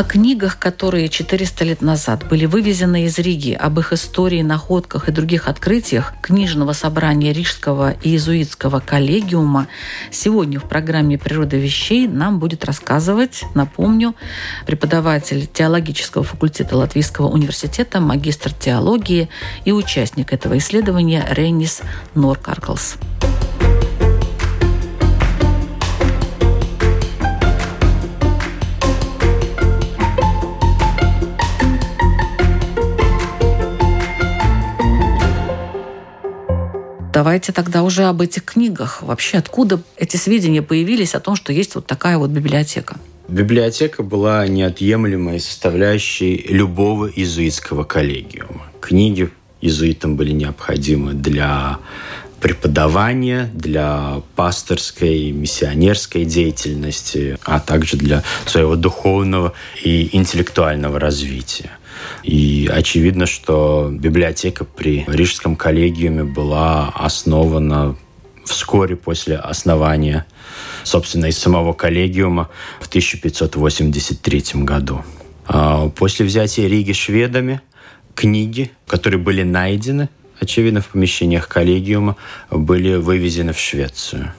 О 0.00 0.02
книгах, 0.02 0.58
которые 0.58 1.10
400 1.10 1.62
лет 1.62 1.82
назад 1.82 2.26
были 2.26 2.46
вывезены 2.46 3.04
из 3.04 3.18
Риги, 3.18 3.52
об 3.52 3.78
их 3.80 3.92
истории, 3.92 4.40
находках 4.40 5.10
и 5.10 5.12
других 5.12 5.46
открытиях 5.46 6.14
книжного 6.22 6.72
собрания 6.72 7.34
Рижского 7.34 7.92
и 8.02 8.08
иезуитского 8.08 8.80
коллегиума, 8.80 9.66
сегодня 10.10 10.58
в 10.58 10.64
программе 10.64 11.18
«Природа 11.18 11.58
вещей» 11.58 12.08
нам 12.08 12.38
будет 12.38 12.64
рассказывать, 12.64 13.42
напомню, 13.54 14.14
преподаватель 14.64 15.46
теологического 15.46 16.24
факультета 16.24 16.78
Латвийского 16.78 17.26
университета, 17.26 18.00
магистр 18.00 18.54
теологии 18.54 19.28
и 19.66 19.72
участник 19.72 20.32
этого 20.32 20.56
исследования 20.56 21.26
Рейнис 21.30 21.82
Норкарклс. 22.14 22.96
Давайте 37.20 37.52
тогда 37.52 37.82
уже 37.82 38.04
об 38.04 38.22
этих 38.22 38.46
книгах. 38.46 39.02
Вообще, 39.02 39.36
откуда 39.36 39.82
эти 39.98 40.16
сведения 40.16 40.62
появились 40.62 41.14
о 41.14 41.20
том, 41.20 41.36
что 41.36 41.52
есть 41.52 41.74
вот 41.74 41.84
такая 41.84 42.16
вот 42.16 42.30
библиотека? 42.30 42.96
Библиотека 43.28 44.02
была 44.02 44.46
неотъемлемой 44.48 45.38
составляющей 45.38 46.46
любого 46.48 47.08
иезуитского 47.08 47.84
коллегиума. 47.84 48.62
Книги 48.80 49.28
иезуитам 49.60 50.16
были 50.16 50.32
необходимы 50.32 51.12
для 51.12 51.78
преподавания, 52.40 53.50
для 53.52 54.22
пасторской, 54.34 55.30
миссионерской 55.30 56.24
деятельности, 56.24 57.36
а 57.44 57.60
также 57.60 57.98
для 57.98 58.22
своего 58.46 58.76
духовного 58.76 59.52
и 59.84 60.16
интеллектуального 60.16 60.98
развития. 60.98 61.72
И 62.22 62.68
очевидно, 62.72 63.26
что 63.26 63.88
библиотека 63.92 64.64
при 64.64 65.04
Рижском 65.06 65.56
коллегиуме 65.56 66.24
была 66.24 66.88
основана 66.94 67.96
вскоре 68.44 68.96
после 68.96 69.36
основания, 69.36 70.26
собственно, 70.84 71.26
из 71.26 71.38
самого 71.38 71.72
коллегиума 71.72 72.48
в 72.80 72.88
1583 72.88 74.42
году. 74.64 75.04
А 75.46 75.88
после 75.88 76.26
взятия 76.26 76.68
Риги 76.68 76.92
шведами 76.92 77.60
книги, 78.14 78.70
которые 78.86 79.20
были 79.20 79.42
найдены, 79.42 80.08
очевидно, 80.38 80.80
в 80.80 80.88
помещениях 80.88 81.48
коллегиума, 81.48 82.16
были 82.50 82.94
вывезены 82.94 83.52
в 83.52 83.58
Швецию. 83.58 84.32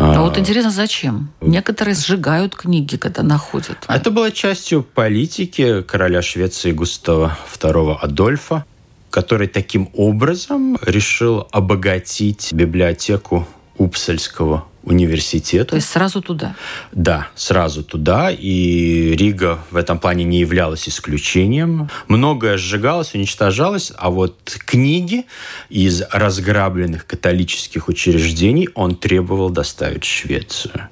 А 0.00 0.20
вот 0.20 0.38
интересно, 0.38 0.70
зачем? 0.70 1.30
Некоторые 1.40 1.96
сжигают 1.96 2.54
книги, 2.54 2.96
когда 2.96 3.24
находят. 3.24 3.78
Это 3.88 4.10
было 4.12 4.30
частью 4.30 4.84
политики 4.84 5.82
короля 5.82 6.22
Швеции 6.22 6.70
Густава 6.70 7.36
II 7.58 7.98
Адольфа, 8.00 8.64
который 9.10 9.48
таким 9.48 9.90
образом 9.94 10.78
решил 10.82 11.48
обогатить 11.50 12.52
библиотеку 12.52 13.48
Упсальского 13.76 14.66
университета. 14.88 15.70
То 15.70 15.76
есть 15.76 15.88
сразу 15.88 16.22
туда? 16.22 16.54
Да, 16.92 17.28
сразу 17.34 17.82
туда. 17.82 18.30
И 18.30 19.14
Рига 19.16 19.58
в 19.70 19.76
этом 19.76 19.98
плане 19.98 20.24
не 20.24 20.40
являлась 20.40 20.88
исключением. 20.88 21.88
Многое 22.08 22.56
сжигалось, 22.56 23.14
уничтожалось, 23.14 23.92
а 23.96 24.10
вот 24.10 24.56
книги 24.64 25.26
из 25.68 26.02
разграбленных 26.10 27.06
католических 27.06 27.88
учреждений 27.88 28.68
он 28.74 28.96
требовал 28.96 29.50
доставить 29.50 30.04
в 30.04 30.08
Швецию. 30.08 30.88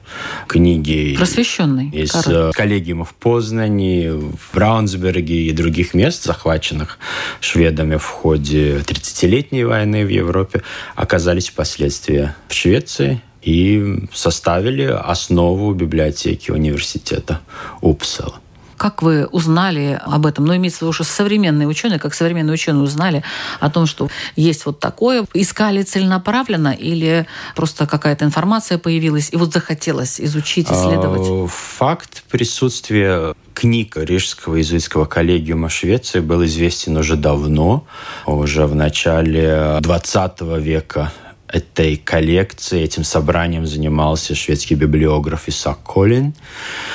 Книги 0.47 1.15
Просвещенный, 1.17 1.91
из 1.91 2.13
король. 2.13 2.51
Э, 2.51 2.51
коллегиумов 2.53 3.11
в 3.11 3.15
Познани, 3.15 4.09
в 4.09 4.55
Браунсберге 4.55 5.47
и 5.47 5.53
других 5.53 5.95
мест, 5.95 6.25
захваченных 6.25 6.99
шведами 7.41 7.97
в 7.97 8.05
ходе 8.05 8.79
30-летней 8.79 9.65
войны 9.65 10.05
в 10.05 10.09
Европе, 10.09 10.63
оказались 10.95 11.49
впоследствии 11.49 12.33
в 12.49 12.55
Швеции 12.55 13.23
и 13.47 14.09
составили 14.13 14.83
основу 14.83 15.73
библиотеки 15.73 16.51
университета 16.51 17.41
Упсала. 17.81 18.41
Как 18.77 19.03
вы 19.03 19.25
узнали 19.27 19.99
об 20.05 20.27
этом? 20.27 20.45
Ну, 20.45 20.55
имеется 20.57 20.81
в 20.81 20.83
виду, 20.83 20.93
что 20.93 21.05
современные 21.05 21.67
ученые, 21.67 21.99
как 21.99 22.13
современные 22.13 22.53
ученые 22.53 22.83
узнали 22.83 23.25
о 23.59 23.71
том, 23.71 23.87
что 23.87 24.11
есть 24.35 24.67
вот 24.67 24.81
такое. 24.81 25.25
Искали 25.33 25.83
целенаправленно 25.83 26.75
или 26.75 27.27
просто 27.55 27.87
какая-то 27.87 28.27
информация 28.27 28.77
появилась, 28.77 29.31
и 29.33 29.37
вот 29.37 29.53
захотелось 29.53 30.21
изучить, 30.21 30.67
исследовать? 30.71 31.23
А, 31.25 31.47
факт 31.47 32.25
присутствия 32.29 33.33
книг 33.55 33.97
Рижского 33.97 34.57
иезуитского 34.57 35.07
коллегиума 35.07 35.71
Швеции 35.71 36.21
был 36.21 36.45
известен 36.45 36.99
уже 36.99 37.17
давно, 37.17 37.87
уже 38.27 38.67
в 38.67 38.75
начале 38.75 39.79
20 39.81 40.41
века 40.59 41.13
этой 41.49 41.97
коллекции, 41.97 42.83
этим 42.83 43.05
собранием 43.05 43.67
занимался 43.67 44.35
шведский 44.35 44.75
библиограф 44.75 45.49
Исаак 45.49 45.83
Колин. 45.83 46.35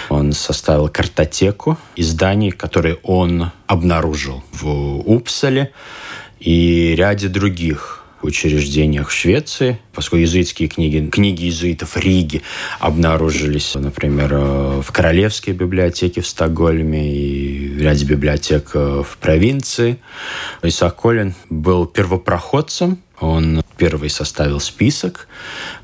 Он 0.09 0.33
составил 0.33 0.89
картотеку 0.89 1.77
изданий, 1.95 2.51
которые 2.51 2.95
он 3.03 3.51
обнаружил 3.67 4.43
в 4.51 4.99
Упсале 5.09 5.71
и 6.39 6.95
ряде 6.97 7.27
других 7.27 7.97
учреждениях 8.23 9.09
Швеции, 9.09 9.79
поскольку 9.93 10.21
иезуитские 10.21 10.69
книги, 10.69 11.09
книги 11.09 11.45
иезуитов 11.45 11.97
Риги 11.97 12.43
обнаружились, 12.79 13.73
например, 13.75 14.35
в 14.81 14.85
Королевской 14.91 15.53
библиотеке 15.53 16.21
в 16.21 16.27
Стокгольме 16.27 17.13
и 17.13 17.69
в 17.69 17.81
ряде 17.81 18.05
библиотек 18.05 18.75
в 18.75 19.17
провинции. 19.19 19.97
Исаак 20.61 20.97
Колин 20.97 21.33
был 21.49 21.85
первопроходцем 21.87 22.99
он 23.21 23.63
первый 23.77 24.09
составил 24.09 24.59
список, 24.59 25.27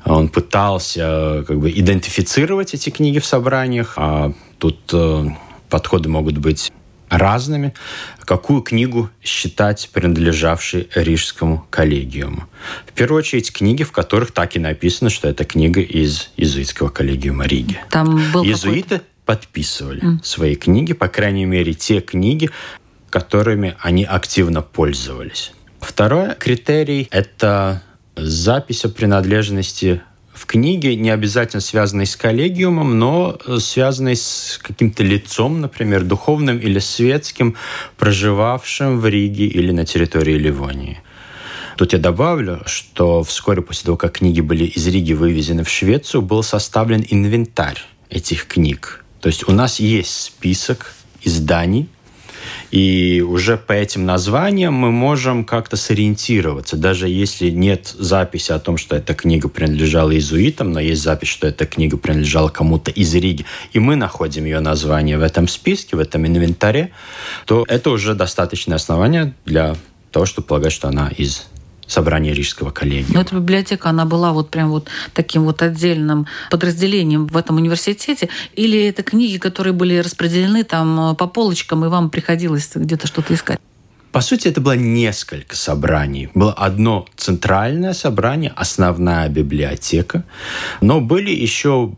он 0.04 0.28
пытался 0.28 1.44
как 1.46 1.58
бы 1.58 1.70
идентифицировать 1.70 2.74
эти 2.74 2.90
книги 2.90 3.18
в 3.18 3.26
собраниях, 3.26 3.94
а 3.96 4.32
тут 4.58 4.78
э, 4.92 5.24
подходы 5.70 6.08
могут 6.08 6.38
быть 6.38 6.70
разными, 7.08 7.74
какую 8.20 8.60
книгу 8.62 9.08
считать 9.22 9.88
принадлежавшей 9.92 10.88
Рижскому 10.94 11.66
коллегиуму. 11.70 12.44
В 12.86 12.92
первую 12.92 13.20
очередь 13.20 13.52
книги, 13.52 13.82
в 13.82 13.92
которых 13.92 14.32
так 14.32 14.56
и 14.56 14.58
написано, 14.58 15.08
что 15.08 15.28
это 15.28 15.44
книга 15.44 15.80
из 15.80 16.30
иезуитского 16.36 16.88
коллегиума 16.88 17.46
Риги. 17.46 17.78
Там 17.90 18.20
был 18.32 18.44
Иезуиты 18.44 19.00
подписывали 19.24 20.02
mm. 20.02 20.24
свои 20.24 20.54
книги, 20.54 20.92
по 20.92 21.08
крайней 21.08 21.44
мере, 21.44 21.74
те 21.74 22.00
книги, 22.00 22.50
которыми 23.10 23.76
они 23.80 24.04
активно 24.04 24.62
пользовались. 24.62 25.52
Второй 25.80 26.34
критерий– 26.34 27.08
это 27.10 27.82
запись 28.16 28.84
о 28.84 28.88
принадлежности 28.88 30.02
в 30.32 30.46
книге, 30.46 30.94
не 30.96 31.10
обязательно 31.10 31.60
связанной 31.60 32.06
с 32.06 32.16
коллегиумом, 32.16 32.98
но 32.98 33.38
связанной 33.58 34.16
с 34.16 34.58
каким-то 34.62 35.02
лицом, 35.02 35.60
например, 35.60 36.04
духовным 36.04 36.58
или 36.58 36.78
светским, 36.78 37.56
проживавшим 37.96 39.00
в 39.00 39.06
Риге 39.06 39.46
или 39.46 39.72
на 39.72 39.84
территории 39.84 40.38
Ливонии. 40.38 41.00
Тут 41.76 41.92
я 41.92 41.98
добавлю, 41.98 42.62
что 42.66 43.22
вскоре 43.22 43.62
после 43.62 43.86
того, 43.86 43.96
как 43.96 44.18
книги 44.18 44.40
были 44.40 44.64
из 44.64 44.86
Риги 44.86 45.12
вывезены 45.12 45.64
в 45.64 45.68
Швецию, 45.68 46.22
был 46.22 46.42
составлен 46.42 47.04
инвентарь 47.08 47.80
этих 48.10 48.46
книг. 48.46 49.04
То 49.20 49.28
есть 49.28 49.48
у 49.48 49.52
нас 49.52 49.80
есть 49.80 50.10
список 50.10 50.94
изданий, 51.22 51.88
и 52.70 53.24
уже 53.26 53.56
по 53.56 53.72
этим 53.72 54.04
названиям 54.06 54.74
мы 54.74 54.90
можем 54.90 55.44
как-то 55.44 55.76
сориентироваться. 55.76 56.76
Даже 56.76 57.08
если 57.08 57.50
нет 57.50 57.94
записи 57.98 58.52
о 58.52 58.58
том, 58.58 58.76
что 58.76 58.96
эта 58.96 59.14
книга 59.14 59.48
принадлежала 59.48 60.10
иезуитам, 60.10 60.72
но 60.72 60.80
есть 60.80 61.02
запись, 61.02 61.28
что 61.28 61.46
эта 61.46 61.66
книга 61.66 61.96
принадлежала 61.96 62.48
кому-то 62.48 62.90
из 62.90 63.14
Риги, 63.14 63.44
и 63.72 63.78
мы 63.78 63.96
находим 63.96 64.44
ее 64.44 64.60
название 64.60 65.18
в 65.18 65.22
этом 65.22 65.48
списке, 65.48 65.96
в 65.96 66.00
этом 66.00 66.26
инвентаре, 66.26 66.90
то 67.46 67.64
это 67.68 67.90
уже 67.90 68.14
достаточное 68.14 68.76
основание 68.76 69.34
для 69.44 69.76
того, 70.10 70.26
чтобы 70.26 70.46
полагать, 70.46 70.72
что 70.72 70.88
она 70.88 71.08
из 71.08 71.46
собрание 71.88 72.32
Рижского 72.32 72.70
коллегиума. 72.70 73.14
Но 73.14 73.20
эта 73.22 73.34
библиотека, 73.34 73.90
она 73.90 74.04
была 74.04 74.32
вот 74.32 74.50
прям 74.50 74.70
вот 74.70 74.88
таким 75.14 75.42
вот 75.42 75.62
отдельным 75.62 76.26
подразделением 76.50 77.26
в 77.26 77.36
этом 77.36 77.56
университете? 77.56 78.28
Или 78.54 78.86
это 78.86 79.02
книги, 79.02 79.38
которые 79.38 79.72
были 79.72 79.96
распределены 79.98 80.62
там 80.62 81.12
э, 81.12 81.14
по 81.14 81.26
полочкам, 81.26 81.84
и 81.84 81.88
вам 81.88 82.10
приходилось 82.10 82.70
где-то 82.74 83.06
что-то 83.06 83.34
искать? 83.34 83.58
По 84.12 84.20
сути, 84.20 84.48
это 84.48 84.60
было 84.60 84.72
несколько 84.72 85.56
собраний. 85.56 86.30
Было 86.34 86.52
одно 86.52 87.06
центральное 87.16 87.92
собрание, 87.92 88.52
основная 88.56 89.28
библиотека, 89.28 90.24
но 90.80 91.00
были 91.00 91.30
еще 91.30 91.92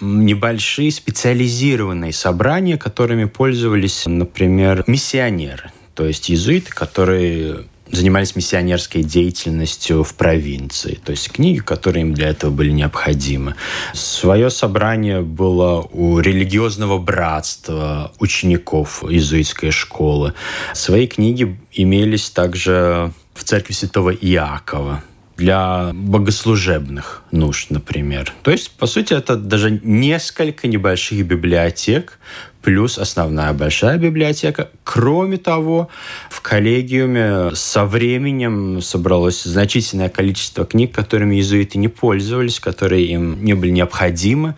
небольшие 0.00 0.90
специализированные 0.90 2.12
собрания, 2.12 2.78
которыми 2.78 3.26
пользовались, 3.26 4.04
например, 4.06 4.84
миссионеры, 4.86 5.70
то 5.94 6.06
есть 6.06 6.30
иезуиты, 6.30 6.70
которые 6.72 7.64
занимались 7.92 8.36
миссионерской 8.36 9.02
деятельностью 9.02 10.04
в 10.04 10.14
провинции. 10.14 10.98
То 11.04 11.12
есть 11.12 11.30
книги, 11.30 11.58
которые 11.58 12.02
им 12.02 12.14
для 12.14 12.28
этого 12.28 12.50
были 12.50 12.70
необходимы. 12.70 13.54
Свое 13.94 14.50
собрание 14.50 15.22
было 15.22 15.88
у 15.92 16.18
религиозного 16.20 16.98
братства 16.98 18.12
учеников 18.18 19.04
иезуитской 19.04 19.70
школы. 19.70 20.34
Свои 20.74 21.06
книги 21.06 21.58
имелись 21.72 22.30
также 22.30 23.12
в 23.34 23.44
церкви 23.44 23.72
святого 23.72 24.10
Иакова 24.10 25.02
для 25.40 25.90
богослужебных 25.94 27.22
нужд, 27.32 27.70
например. 27.70 28.32
То 28.42 28.50
есть, 28.50 28.70
по 28.72 28.86
сути, 28.86 29.14
это 29.14 29.36
даже 29.36 29.80
несколько 29.82 30.68
небольших 30.68 31.26
библиотек, 31.26 32.18
плюс 32.60 32.98
основная 32.98 33.54
большая 33.54 33.96
библиотека. 33.96 34.68
Кроме 34.84 35.38
того, 35.38 35.88
в 36.28 36.42
коллегиуме 36.42 37.54
со 37.54 37.86
временем 37.86 38.82
собралось 38.82 39.42
значительное 39.42 40.10
количество 40.10 40.66
книг, 40.66 40.94
которыми 40.94 41.36
иезуиты 41.36 41.78
не 41.78 41.88
пользовались, 41.88 42.60
которые 42.60 43.06
им 43.06 43.42
не 43.42 43.54
были 43.54 43.70
необходимы, 43.70 44.56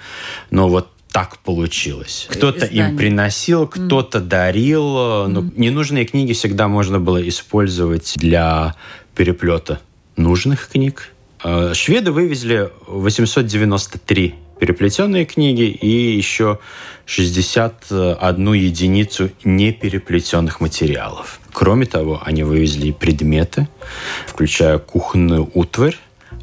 но 0.50 0.68
вот 0.68 0.88
так 1.12 1.38
получилось. 1.38 2.26
Кто-то 2.28 2.66
им 2.66 2.96
приносил, 2.96 3.68
кто-то 3.68 4.18
mm. 4.18 4.22
дарил. 4.22 4.82
Mm. 4.82 5.26
Ну, 5.28 5.52
ненужные 5.56 6.06
книги 6.06 6.32
всегда 6.32 6.66
можно 6.66 6.98
было 6.98 7.26
использовать 7.28 8.14
для 8.16 8.74
переплета 9.14 9.78
нужных 10.16 10.68
книг. 10.68 11.10
Э, 11.42 11.72
шведы 11.74 12.12
вывезли 12.12 12.70
893 12.86 14.34
переплетенные 14.62 15.24
книги 15.24 15.64
и 15.64 16.16
еще 16.16 16.60
61 17.06 18.52
единицу 18.52 19.30
непереплетенных 19.42 20.60
материалов. 20.60 21.40
Кроме 21.52 21.86
того, 21.86 22.22
они 22.24 22.44
вывезли 22.44 22.92
предметы, 22.92 23.66
включая 24.28 24.78
кухонную 24.78 25.50
утварь, 25.52 25.96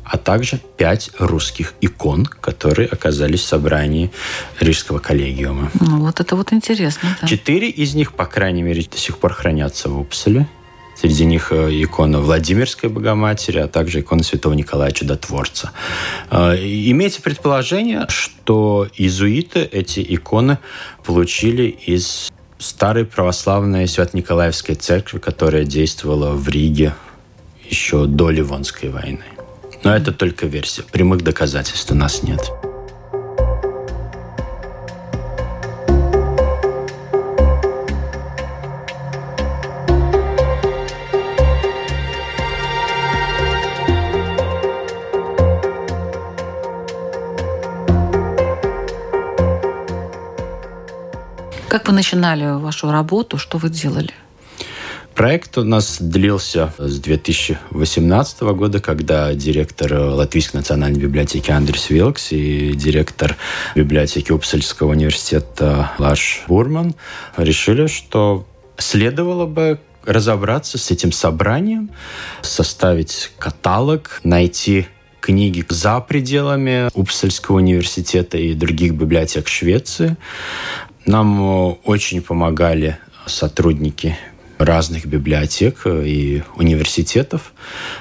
а 0.03 0.17
также 0.17 0.59
пять 0.75 1.11
русских 1.17 1.75
икон, 1.79 2.25
которые 2.25 2.89
оказались 2.89 3.39
в 3.39 3.45
собрании 3.45 4.11
Рижского 4.59 4.99
коллегиума. 4.99 5.71
Ну, 5.79 5.99
вот 5.99 6.19
это 6.19 6.35
вот 6.35 6.51
интересно. 6.51 7.15
Да. 7.21 7.27
Четыре 7.27 7.69
из 7.69 7.95
них, 7.95 8.11
по 8.11 8.25
крайней 8.25 8.63
мере, 8.63 8.83
до 8.83 8.97
сих 8.97 9.17
пор 9.17 9.33
хранятся 9.33 9.87
в 9.87 9.97
Упселе. 9.97 10.45
Среди 10.99 11.23
них 11.23 11.53
э, 11.53 11.69
икона 11.81 12.19
Владимирской 12.19 12.89
Богоматери, 12.89 13.59
а 13.59 13.69
также 13.69 14.01
икона 14.01 14.21
Святого 14.21 14.53
Николая 14.53 14.91
Чудотворца. 14.91 15.71
Э, 16.29 16.57
имеется 16.57 17.21
предположение, 17.21 18.05
что 18.09 18.85
иезуиты 18.97 19.61
эти 19.61 20.05
иконы 20.09 20.57
получили 21.05 21.67
из 21.67 22.29
старой 22.57 23.05
православной 23.05 23.87
Свято-Николаевской 23.87 24.75
церкви, 24.75 25.19
которая 25.19 25.63
действовала 25.63 26.31
в 26.31 26.49
Риге 26.49 26.93
еще 27.69 28.05
до 28.05 28.29
Ливонской 28.29 28.89
войны. 28.89 29.23
Но 29.85 29.95
это 29.95 30.11
только 30.11 30.47
версия. 30.47 30.83
Прямых 30.83 31.23
доказательств 31.23 31.91
у 31.91 31.95
нас 31.95 32.23
нет. 32.23 32.51
Как 51.69 51.87
вы 51.87 51.93
начинали 51.93 52.59
вашу 52.59 52.91
работу? 52.91 53.37
Что 53.37 53.59
вы 53.59 53.69
делали? 53.69 54.09
Проект 55.13 55.55
у 55.59 55.63
нас 55.63 55.97
длился 55.99 56.73
с 56.79 56.99
2018 56.99 58.41
года, 58.41 58.79
когда 58.79 59.33
директор 59.35 59.93
Латвийской 59.93 60.57
национальной 60.57 60.99
библиотеки 60.99 61.51
Андрес 61.51 61.91
Вилкс 61.91 62.31
и 62.31 62.73
директор 62.73 63.35
библиотеки 63.75 64.31
Упсальского 64.31 64.89
университета 64.91 65.91
Лаш 65.99 66.43
Бурман 66.47 66.95
решили, 67.37 67.85
что 67.85 68.47
следовало 68.79 69.45
бы 69.45 69.79
разобраться 70.05 70.79
с 70.79 70.89
этим 70.89 71.11
собранием, 71.11 71.91
составить 72.41 73.31
каталог, 73.37 74.21
найти 74.23 74.87
книги 75.21 75.63
за 75.69 75.99
пределами 75.99 76.89
Упсальского 76.95 77.57
университета 77.57 78.37
и 78.37 78.53
других 78.53 78.93
библиотек 78.93 79.47
Швеции. 79.47 80.17
Нам 81.05 81.77
очень 81.83 82.21
помогали 82.21 82.97
сотрудники 83.25 84.17
разных 84.57 85.05
библиотек 85.05 85.81
э, 85.85 86.03
и 86.05 86.43
университетов. 86.55 87.53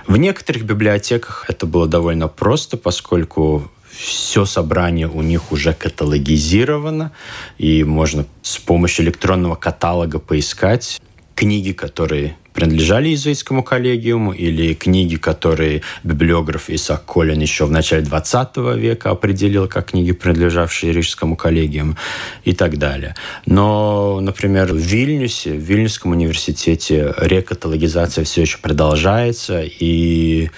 В 0.06 0.16
некоторых 0.16 0.64
библиотеках 0.64 1.44
это 1.48 1.66
было 1.66 1.86
довольно 1.86 2.26
просто, 2.28 2.76
поскольку 2.76 3.70
все 3.90 4.44
собрание 4.44 5.08
у 5.08 5.22
них 5.22 5.52
уже 5.52 5.72
каталогизировано, 5.72 7.12
и 7.58 7.84
можно 7.84 8.26
с 8.42 8.58
помощью 8.58 9.06
электронного 9.06 9.54
каталога 9.54 10.18
поискать 10.18 11.00
книги, 11.34 11.72
которые 11.72 12.36
принадлежали 12.58 13.10
иезуитскому 13.10 13.62
коллегиуму, 13.62 14.32
или 14.32 14.74
книги, 14.74 15.14
которые 15.14 15.82
библиограф 16.02 16.68
Исаак 16.68 17.04
Колин 17.04 17.38
еще 17.40 17.66
в 17.66 17.70
начале 17.70 18.02
20 18.02 18.56
века 18.76 19.10
определил 19.10 19.68
как 19.68 19.90
книги, 19.90 20.10
принадлежавшие 20.10 20.92
Рижскому 20.92 21.36
коллегиуму, 21.36 21.94
и 22.42 22.52
так 22.54 22.76
далее. 22.76 23.14
Но, 23.46 24.18
например, 24.20 24.72
в 24.72 24.76
Вильнюсе, 24.76 25.52
в 25.52 25.60
Вильнюсском 25.60 26.10
университете 26.10 27.14
рекаталогизация 27.16 28.24
все 28.24 28.40
еще 28.40 28.58
продолжается, 28.58 29.62
и 29.62 30.50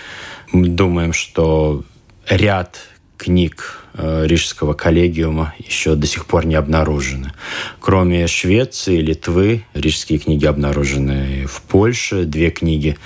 мы 0.53 0.69
думаем, 0.69 1.13
что 1.13 1.85
ряд 2.27 2.79
книг 3.21 3.81
Э, 3.95 4.25
Рижского 4.27 4.73
коллегиума 4.75 5.55
еще 5.59 5.95
до 5.97 6.07
сих 6.07 6.27
пор 6.27 6.47
не 6.47 6.55
обнаружены. 6.55 7.33
Кроме 7.81 8.27
Швеции, 8.29 8.99
Литвы, 8.99 9.65
рижские 9.75 10.19
книги 10.19 10.47
обнаружены 10.47 11.47
в 11.47 11.61
Польше, 11.63 12.25
две 12.25 12.51
книги 12.51 12.97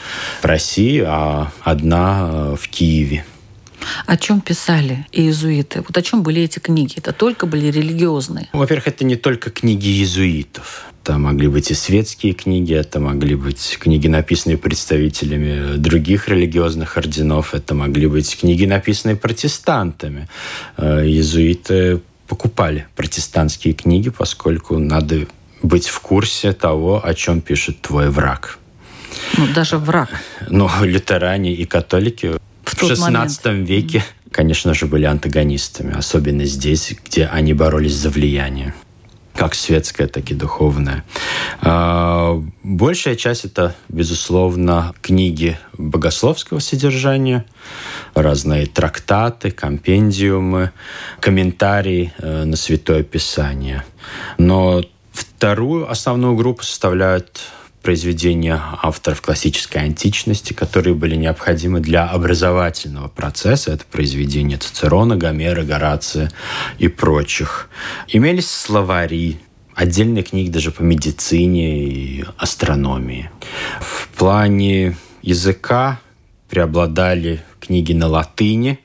в 0.43 0.45
России, 0.45 1.03
а 1.05 1.51
одна 1.63 2.29
э, 2.31 2.57
в 2.61 2.69
Киеве. 2.69 3.25
О 4.07 4.17
чем 4.17 4.41
писали 4.41 5.07
иезуиты? 5.13 5.81
Вот 5.81 5.97
о 5.97 6.03
чем 6.03 6.23
были 6.23 6.43
эти 6.43 6.59
книги? 6.59 6.95
Это 6.97 7.13
только 7.13 7.47
были 7.47 7.67
религиозные? 7.71 8.49
Во-первых, 8.53 8.89
это 8.89 9.05
не 9.05 9.17
только 9.17 9.51
книги 9.51 9.89
иезуитов. 9.89 10.87
Это 11.03 11.19
могли 11.19 11.49
быть 11.49 11.71
и 11.71 11.75
светские 11.75 12.33
книги, 12.33 12.73
это 12.75 12.99
могли 12.99 13.35
быть 13.35 13.77
книги, 13.79 14.09
написанные 14.09 14.57
представителями 14.57 15.77
других 15.77 16.29
религиозных 16.29 16.97
орденов, 16.97 17.53
это 17.53 17.75
могли 17.75 18.07
быть 18.07 18.41
книги, 18.41 18.65
написанные 18.65 19.17
протестантами. 19.17 20.29
Э, 20.79 21.05
иезуиты 21.05 22.01
покупали 22.27 22.87
протестантские 22.97 23.75
книги, 23.75 24.09
поскольку 24.09 24.79
надо 24.79 25.27
быть 25.63 25.89
в 25.89 26.01
курсе 26.01 26.53
того, 26.53 27.05
о 27.05 27.15
чем 27.15 27.43
пишет 27.43 27.83
твой 27.83 28.09
враг. 28.09 28.59
Ну, 29.37 29.47
даже 29.55 29.79
враг. 29.79 30.09
Ну, 30.49 30.71
лютеране 30.83 31.53
и 31.53 31.65
католики 31.65 32.33
в, 32.65 32.75
в 32.75 32.83
XVI 32.83 33.63
веке, 33.63 34.05
конечно 34.31 34.75
же, 34.75 34.87
были 34.87 35.05
антагонистами, 35.05 35.97
особенно 35.97 36.45
здесь, 36.45 36.95
где 37.05 37.27
они 37.27 37.53
боролись 37.55 37.95
за 37.95 38.11
влияние 38.11 38.75
как 39.35 39.55
светская, 39.55 40.07
так 40.07 40.31
и 40.31 40.35
духовная. 40.35 41.05
А, 41.61 42.41
большая 42.63 43.17
часть 43.17 43.45
это, 43.45 43.75
безусловно, 43.89 44.95
книги 45.03 45.59
богословского 45.77 46.61
содержания, 46.61 47.45
разные 48.15 48.67
трактаты, 48.67 49.51
компендиумы, 49.51 50.71
комментарии 51.21 52.13
э, 52.19 52.45
на 52.45 52.57
Святое 52.57 53.03
Писание. 53.03 53.85
Но 54.39 54.83
вторую 55.13 55.91
основную 55.91 56.37
группу 56.37 56.63
составляют 56.63 57.41
произведения 57.85 58.61
авторов 58.83 59.21
классической 59.21 59.83
античности, 59.83 60.55
которые 60.55 60.95
были 60.95 61.15
необходимы 61.17 61.81
для 61.81 62.07
образовательного 62.09 63.09
процесса. 63.09 63.73
Это 63.73 63.85
произведения 63.85 64.57
Цицерона, 64.57 65.17
Гомера, 65.17 65.63
Горация 65.63 66.33
и 66.79 66.89
прочих. 66.89 67.69
Имелись 68.09 68.51
словари, 68.51 69.39
отдельные 69.75 70.25
книги 70.25 70.51
даже 70.51 70.71
по 70.73 70.83
медицине 70.83 71.87
и 71.87 72.25
астрономии. 72.39 73.31
В 73.81 74.09
плане 74.17 74.97
языка 75.23 76.01
преобладали 76.49 77.43
книги 77.61 77.93
на 77.93 78.09
латыни, 78.09 78.81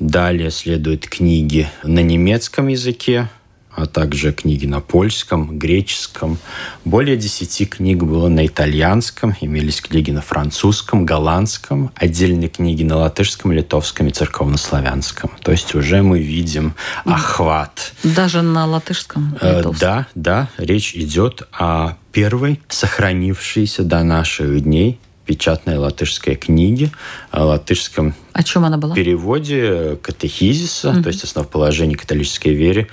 далее 0.00 0.50
следуют 0.50 1.06
книги 1.06 1.68
на 1.82 2.00
немецком 2.00 2.68
языке, 2.68 3.28
а 3.76 3.86
также 3.86 4.32
книги 4.32 4.66
на 4.66 4.80
польском, 4.80 5.58
греческом. 5.58 6.38
Более 6.84 7.16
десяти 7.16 7.66
книг 7.66 8.02
было 8.02 8.28
на 8.28 8.46
итальянском, 8.46 9.36
имелись 9.40 9.80
книги 9.80 10.10
на 10.10 10.20
французском, 10.20 11.04
голландском, 11.04 11.90
отдельные 11.94 12.48
книги 12.48 12.82
на 12.82 12.96
латышском, 12.96 13.52
литовском 13.52 14.08
и 14.08 14.10
церковнославянском. 14.10 15.30
То 15.42 15.52
есть 15.52 15.74
уже 15.74 16.02
мы 16.02 16.20
видим 16.20 16.74
охват. 17.04 17.92
Даже 18.02 18.42
на 18.42 18.66
латышском? 18.66 19.36
Э, 19.40 19.58
литовском. 19.58 19.80
Да, 19.80 20.06
да. 20.14 20.48
Речь 20.58 20.94
идет 20.94 21.42
о 21.52 21.96
первой 22.12 22.60
сохранившейся 22.68 23.82
до 23.82 24.04
наших 24.04 24.62
дней 24.62 25.00
печатной 25.26 25.78
латышской 25.78 26.34
книги 26.34 26.90
о 27.30 27.44
латышском 27.44 28.14
о 28.32 28.42
чем 28.42 28.64
она 28.64 28.76
была? 28.76 28.94
переводе 28.94 29.96
катехизиса, 30.02 30.88
mm-hmm. 30.88 31.02
то 31.02 31.08
есть 31.08 31.24
основоположение 31.24 31.96
католической 31.96 32.52
веры 32.52 32.88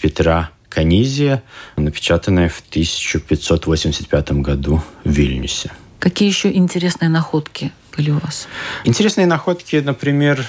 Петра 0.00 0.50
Канизия, 0.68 1.42
напечатанная 1.76 2.48
в 2.48 2.62
1585 2.68 4.32
году 4.32 4.82
в 5.04 5.10
Вильнюсе. 5.10 5.72
Какие 5.98 6.28
еще 6.28 6.52
интересные 6.52 7.08
находки 7.08 7.72
были 7.96 8.10
у 8.10 8.18
вас? 8.18 8.46
Интересные 8.84 9.26
находки, 9.26 9.76
например, 9.76 10.46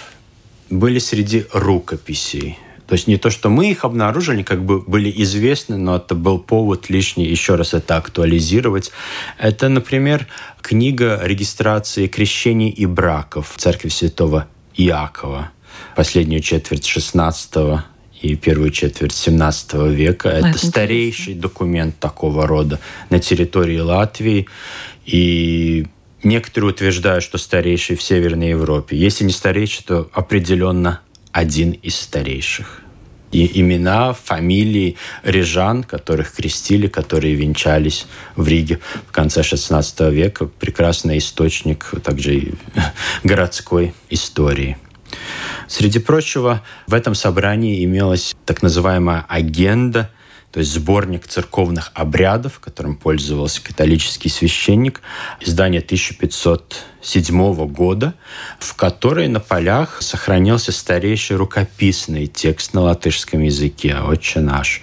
были 0.69 1.00
среди 1.00 1.45
рукописей. 1.54 2.58
То 2.88 2.93
есть 2.93 3.08
не 3.08 3.17
то, 3.17 3.30
что 3.30 3.50
мы 3.50 3.69
их 3.69 3.84
обнаружили, 3.84 4.43
как 4.43 4.63
бы 4.63 4.80
были 4.80 5.13
известны, 5.23 5.78
но 5.78 5.97
это 5.97 6.15
был 6.15 6.39
повод 6.39 6.89
лишний 6.89 7.26
еще 7.26 7.56
раз 7.56 7.73
это 7.73 7.97
актуализировать. 7.97 8.91
Это, 9.38 9.67
например, 9.67 10.28
книга 10.62 11.19
регистрации 11.21 12.08
крещений 12.08 12.69
и 12.69 12.86
браков 12.86 13.54
церкви 13.58 13.89
святого 13.89 14.47
Иакова, 14.76 15.52
последнюю 15.95 16.41
четверть 16.41 16.86
16 16.86 17.82
и 18.21 18.36
первую 18.36 18.71
четверть 18.71 19.13
17 19.13 19.73
века. 19.91 20.30
Это, 20.30 20.47
это 20.47 20.65
старейший 20.65 21.34
интересно. 21.34 21.41
документ 21.41 22.00
такого 22.00 22.47
рода 22.47 22.80
на 23.10 23.19
территории 23.19 23.80
Латвии. 23.80 24.47
И 25.06 25.88
Некоторые 26.23 26.71
утверждают, 26.71 27.23
что 27.23 27.38
старейший 27.38 27.95
в 27.95 28.02
Северной 28.02 28.50
Европе. 28.50 28.97
Если 28.97 29.23
не 29.23 29.32
старейший, 29.32 29.86
то 29.86 30.10
определенно 30.13 31.02
один 31.38 31.73
из 31.73 31.95
старейших. 31.95 32.82
И 33.32 33.62
имена, 33.62 34.13
фамилии 34.13 34.95
рижан, 35.21 35.84
которых 35.84 36.34
крестили, 36.34 36.88
которые 36.88 37.36
венчались 37.36 38.08
в 38.36 38.47
Риге 38.47 38.80
в 39.08 39.12
конце 39.12 39.41
XVI 39.41 40.12
века. 40.12 40.45
Прекрасный 40.47 41.19
источник 41.19 41.91
также 42.04 42.36
и 42.38 42.54
городской 43.23 43.93
истории. 44.10 44.78
Среди 45.67 46.00
прочего, 46.00 46.63
в 46.88 46.95
этом 46.95 47.13
собрании 47.13 47.84
имелась 47.84 48.36
так 48.45 48.63
называемая 48.63 49.23
агенда– 49.30 50.10
то 50.58 50.62
есть 50.62 50.74
сборник 50.74 51.28
церковных 51.28 51.91
обрядов, 51.93 52.60
которым 52.60 52.96
пользовался 52.96 53.62
католический 53.62 54.32
священник, 54.32 55.04
издание 55.39 55.82
1507 55.82 57.67
года, 57.67 58.15
в 58.58 58.74
которой 58.74 59.28
на 59.28 59.39
полях 59.39 60.02
сохранился 60.02 60.72
старейший 60.72 61.36
рукописный 61.36 62.26
текст 62.26 62.74
на 62.74 62.82
латышском 62.82 63.43
языке 63.43 63.98
«Отче 63.98 64.39
наш». 64.39 64.82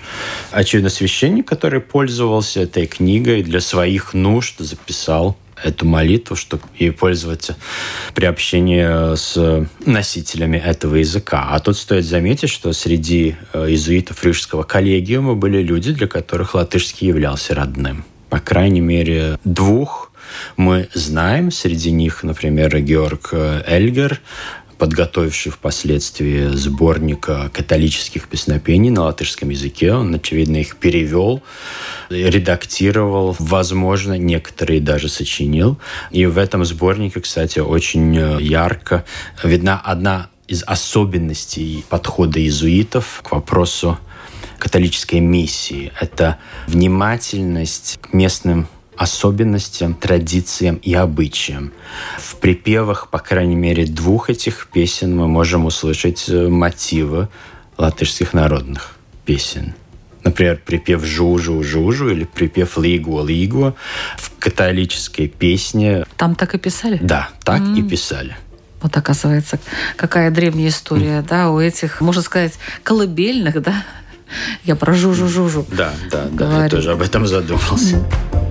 Очевидно, 0.52 0.90
священник, 0.90 1.48
который 1.48 1.80
пользовался 1.80 2.60
этой 2.60 2.86
книгой 2.86 3.42
для 3.42 3.60
своих 3.60 4.14
нужд, 4.14 4.60
записал 4.60 5.36
эту 5.64 5.86
молитву, 5.86 6.36
чтобы 6.36 6.62
ей 6.78 6.92
пользоваться 6.92 7.56
при 8.14 8.26
общении 8.26 9.16
с 9.16 9.66
носителями 9.84 10.58
этого 10.58 10.96
языка. 10.96 11.48
А 11.50 11.58
тут 11.60 11.76
стоит 11.76 12.04
заметить, 12.04 12.50
что 12.50 12.72
среди 12.72 13.36
э, 13.52 13.68
иезуитов 13.68 14.24
Рижского 14.24 14.62
коллегиума 14.62 15.34
были 15.34 15.62
люди, 15.62 15.92
для 15.92 16.06
которых 16.06 16.54
латышский 16.54 17.08
являлся 17.08 17.54
родным. 17.54 18.04
По 18.28 18.40
крайней 18.40 18.80
мере, 18.80 19.38
двух 19.44 20.12
мы 20.56 20.88
знаем. 20.94 21.50
Среди 21.50 21.90
них, 21.90 22.22
например, 22.22 22.78
Георг 22.80 23.30
Эльгер, 23.32 24.20
подготовивший 24.84 25.50
впоследствии 25.50 26.48
сборник 26.48 27.26
католических 27.52 28.28
песнопений 28.28 28.90
на 28.90 29.04
латышском 29.04 29.48
языке. 29.48 29.94
Он, 29.94 30.14
очевидно, 30.14 30.58
их 30.58 30.76
перевел, 30.76 31.42
редактировал, 32.10 33.34
возможно, 33.38 34.18
некоторые 34.18 34.82
даже 34.82 35.08
сочинил. 35.08 35.78
И 36.10 36.26
в 36.26 36.36
этом 36.36 36.66
сборнике, 36.66 37.22
кстати, 37.22 37.60
очень 37.60 38.14
ярко 38.42 39.06
видна 39.42 39.80
одна 39.82 40.28
из 40.48 40.62
особенностей 40.64 41.82
подхода 41.88 42.38
иезуитов 42.38 43.22
к 43.24 43.32
вопросу 43.32 43.98
католической 44.58 45.20
миссии. 45.20 45.92
Это 45.98 46.36
внимательность 46.66 47.98
к 48.02 48.12
местным 48.12 48.68
особенностям, 48.96 49.94
традициям 49.94 50.76
и 50.76 50.94
обычаям. 50.94 51.72
В 52.18 52.36
припевах, 52.36 53.08
по 53.08 53.18
крайней 53.18 53.56
мере, 53.56 53.86
двух 53.86 54.30
этих 54.30 54.68
песен 54.72 55.16
мы 55.16 55.28
можем 55.28 55.64
услышать 55.66 56.28
э, 56.28 56.48
мотивы 56.48 57.28
латышских 57.76 58.32
народных 58.32 58.96
песен. 59.24 59.74
Например, 60.22 60.58
припев 60.64 61.04
«Жужу, 61.04 61.62
жужу» 61.62 62.08
или 62.08 62.24
припев 62.24 62.78
«Лигу, 62.78 63.24
лигу» 63.24 63.76
в 64.16 64.38
католической 64.38 65.28
песне. 65.28 66.06
Там 66.16 66.34
так 66.34 66.54
и 66.54 66.58
писали? 66.58 66.98
Да, 67.02 67.28
так 67.44 67.60
mm. 67.60 67.78
и 67.78 67.82
писали. 67.82 68.36
Вот 68.80 68.96
оказывается, 68.96 69.58
какая 69.96 70.30
древняя 70.30 70.70
история, 70.70 71.18
mm. 71.18 71.28
да, 71.28 71.50
у 71.50 71.60
этих, 71.60 72.00
можно 72.00 72.22
сказать, 72.22 72.54
колыбельных, 72.82 73.60
да? 73.62 73.84
Я 74.64 74.76
про 74.76 74.94
жужу-жужу. 74.94 75.66
Да, 75.70 75.92
да, 76.10 76.24
говорю. 76.32 76.56
да, 76.56 76.64
я 76.64 76.70
тоже 76.70 76.92
об 76.92 77.02
этом 77.02 77.26
задумался. 77.26 77.96
Mm. 77.96 78.43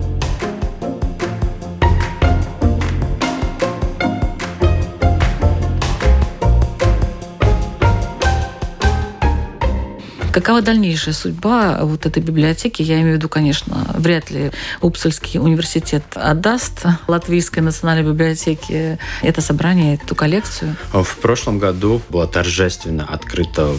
Какова 10.34 10.64
дальнейшая 10.64 11.14
судьба 11.14 11.78
вот 11.84 12.08
этой 12.08 12.24
библиотеки? 12.24 12.82
Я 12.82 12.96
имею 13.02 13.14
в 13.14 13.18
виду, 13.18 13.30
конечно, 13.30 13.86
вряд 13.94 14.32
ли 14.32 14.50
Упсальский 14.82 15.40
университет 15.40 16.04
отдаст 16.16 16.88
Латвийской 17.08 17.60
национальной 17.60 18.12
библиотеке 18.12 18.98
это 19.22 19.42
собрание, 19.42 20.00
эту 20.04 20.16
коллекцию. 20.16 20.76
В 20.92 21.18
прошлом 21.18 21.60
году 21.60 22.02
была 22.10 22.26
торжественно 22.26 23.06
открыта 23.06 23.78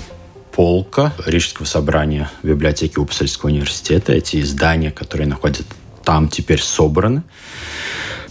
полка 0.52 1.12
Рижского 1.26 1.66
собрания 1.66 2.30
библиотеки 2.44 3.00
Упсальского 3.00 3.50
университета. 3.50 4.12
Эти 4.12 4.40
издания, 4.40 4.92
которые 4.92 5.26
находятся 5.26 5.64
там, 6.04 6.28
теперь 6.28 6.62
собраны. 6.62 7.24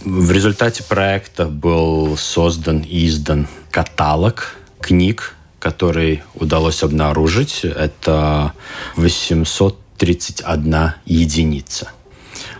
В 0.02 0.32
результате 0.32 0.82
проекта 0.82 1.44
был 1.44 2.16
создан 2.16 2.80
и 2.80 3.06
издан 3.06 3.48
каталог 3.70 4.54
книг 4.80 5.34
который 5.64 6.22
удалось 6.34 6.82
обнаружить, 6.82 7.64
это 7.64 8.52
831 8.96 10.92
единица. 11.06 11.88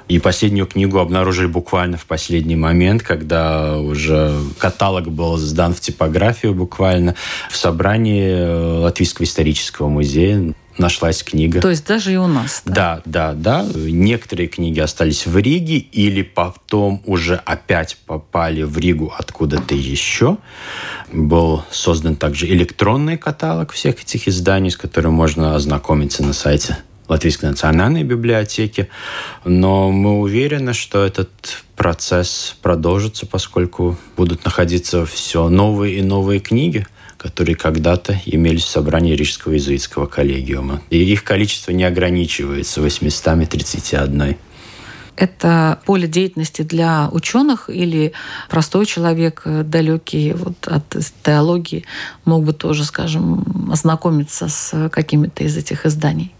И 0.08 0.18
последнюю 0.18 0.66
книгу 0.66 0.98
обнаружили 0.98 1.46
буквально 1.46 1.98
в 1.98 2.06
последний 2.06 2.56
момент, 2.56 3.02
когда 3.02 3.78
уже 3.78 4.34
каталог 4.58 5.08
был 5.08 5.36
сдан 5.36 5.74
в 5.74 5.80
типографию 5.80 6.54
буквально 6.54 7.14
в 7.50 7.56
собрании 7.58 8.80
Латвийского 8.80 9.24
исторического 9.26 9.88
музея 9.88 10.54
нашлась 10.78 11.22
книга. 11.22 11.60
То 11.60 11.70
есть 11.70 11.86
даже 11.86 12.12
и 12.12 12.16
у 12.16 12.26
нас. 12.26 12.62
Да, 12.64 13.02
да, 13.04 13.32
да. 13.32 13.62
да. 13.62 13.68
Некоторые 13.74 14.48
книги 14.48 14.80
остались 14.80 15.26
в 15.26 15.36
Риге 15.36 15.78
или 15.78 16.22
потом 16.22 17.02
уже 17.06 17.36
опять 17.36 17.96
попали 18.06 18.62
в 18.62 18.78
Ригу 18.78 19.12
откуда-то 19.16 19.74
еще. 19.74 20.38
Был 21.12 21.62
создан 21.70 22.16
также 22.16 22.46
электронный 22.48 23.16
каталог 23.16 23.72
всех 23.72 24.02
этих 24.02 24.28
изданий, 24.28 24.70
с 24.70 24.76
которым 24.76 25.14
можно 25.14 25.54
ознакомиться 25.54 26.22
на 26.22 26.32
сайте 26.32 26.78
Латвийской 27.08 27.46
национальной 27.46 28.02
библиотеки. 28.02 28.88
Но 29.44 29.90
мы 29.90 30.20
уверены, 30.20 30.72
что 30.72 31.04
этот 31.04 31.64
процесс 31.76 32.56
продолжится, 32.62 33.26
поскольку 33.26 33.98
будут 34.16 34.44
находиться 34.44 35.04
все 35.04 35.48
новые 35.48 35.98
и 35.98 36.02
новые 36.02 36.40
книги 36.40 36.86
которые 37.24 37.56
когда-то 37.56 38.20
имелись 38.26 38.64
в 38.64 38.68
собрании 38.68 39.16
Рижского 39.16 39.54
иезуитского 39.54 40.04
коллегиума. 40.04 40.82
И 40.90 41.02
их 41.02 41.24
количество 41.24 41.72
не 41.72 41.84
ограничивается 41.84 42.82
831 42.82 44.36
это 45.16 45.78
поле 45.86 46.08
деятельности 46.08 46.62
для 46.62 47.08
ученых 47.12 47.70
или 47.70 48.12
простой 48.50 48.84
человек, 48.84 49.42
э, 49.44 49.62
далекий 49.62 50.32
вот 50.32 50.66
от 50.66 50.96
теологии, 51.22 51.84
мог 52.24 52.42
бы 52.42 52.52
тоже, 52.52 52.84
скажем, 52.84 53.70
ознакомиться 53.70 54.48
с 54.48 54.88
какими-то 54.88 55.44
из 55.44 55.56
этих 55.56 55.86
изданий? 55.86 56.34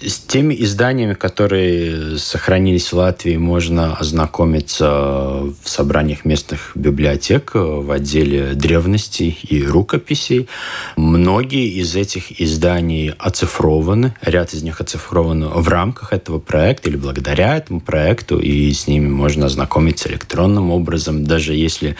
С 0.00 0.18
теми 0.18 0.54
изданиями, 0.58 1.14
которые 1.14 2.18
сохранились 2.18 2.92
в 2.92 2.96
Латвии, 2.96 3.36
можно 3.36 3.94
ознакомиться 3.96 4.88
в 4.88 5.68
собраниях 5.68 6.24
местных 6.24 6.72
библиотек 6.74 7.52
в 7.54 7.90
отделе 7.90 8.54
древностей 8.54 9.38
и 9.48 9.62
рукописей. 9.64 10.48
Многие 10.96 11.68
из 11.68 11.94
этих 11.94 12.40
изданий 12.40 13.12
оцифрованы, 13.18 14.14
ряд 14.22 14.54
из 14.54 14.62
них 14.62 14.80
оцифрованы 14.80 15.48
в 15.48 15.68
рамках 15.68 16.12
этого 16.12 16.38
проекта 16.38 16.88
или 16.88 16.96
благодаря 16.96 17.56
этому 17.56 17.80
проекту, 17.80 18.40
и 18.40 18.72
с 18.72 18.86
ними 18.86 19.08
можно 19.08 19.46
ознакомиться 19.46 20.08
электронным 20.08 20.70
образом, 20.70 21.24
даже 21.24 21.54
если 21.54 21.96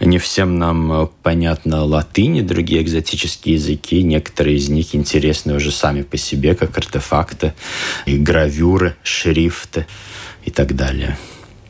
не 0.00 0.18
всем 0.18 0.58
нам 0.58 1.10
понятно 1.22 1.84
латынь 1.84 2.36
и 2.36 2.42
другие 2.42 2.82
экзотические 2.82 3.54
языки, 3.54 4.02
некоторые 4.02 4.56
из 4.56 4.68
них 4.68 4.94
интересны 4.94 5.54
уже 5.54 5.70
сами 5.70 6.02
по 6.02 6.16
себе, 6.16 6.54
как 6.54 6.76
артефакты 6.76 7.35
шрифты, 7.36 7.54
и 8.06 8.16
гравюры, 8.16 8.96
шрифты 9.02 9.86
и 10.44 10.50
так 10.50 10.74
далее. 10.74 11.16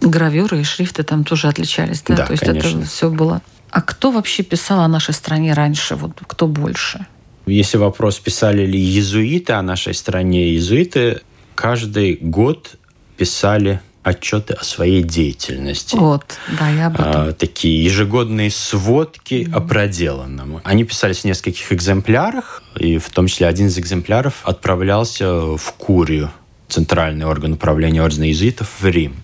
Гравюры 0.01 0.61
и 0.61 0.65
шрифты 0.65 1.03
там 1.03 1.25
тоже 1.25 1.49
отличались, 1.49 2.03
да? 2.03 2.17
Да, 2.17 2.27
То 2.27 2.33
есть 2.33 2.45
конечно. 2.45 2.79
это 2.79 2.87
все 2.87 3.11
было. 3.11 3.43
А 3.71 3.83
кто 3.83 4.11
вообще 4.11 4.43
писал 4.43 4.81
о 4.81 4.89
нашей 4.89 5.15
стране 5.15 5.55
раньше? 5.55 5.97
Вот 5.97 6.13
кто 6.27 6.47
больше? 6.47 7.07
Если 7.47 7.79
вопрос, 7.79 8.19
писали 8.19 8.67
ли 8.67 8.79
иезуиты 8.79 9.53
о 9.53 9.63
нашей 9.63 9.95
стране, 9.95 10.49
иезуиты 10.49 11.21
каждый 11.55 12.19
год 12.21 12.77
писали 13.17 13.81
отчеты 14.07 14.55
о 14.55 14.63
своей 14.63 15.03
деятельности. 15.03 15.97
Вот, 15.97 16.39
да, 16.61 16.69
я 16.71 16.87
об 16.87 16.95
этом. 16.95 17.13
А, 17.13 17.33
такие 17.33 17.85
ежегодные 17.85 18.53
сводки 18.53 19.35
mm-hmm. 19.35 19.55
о 19.55 19.61
проделанном. 19.61 20.61
Они 20.63 20.85
писались 20.85 21.23
в 21.23 21.25
нескольких 21.25 21.73
экземплярах, 21.73 22.63
и 22.79 22.99
в 22.99 23.11
том 23.11 23.27
числе 23.27 23.49
один 23.49 23.67
из 23.67 23.79
экземпляров 23.79 24.43
отправлялся 24.45 25.57
в 25.57 25.73
Курию, 25.77 26.31
центральный 26.69 27.27
орган 27.27 27.55
управления 27.55 28.01
ордена 28.01 28.27
иезуитов 28.27 28.71
в 28.79 28.87
Рим. 28.87 29.17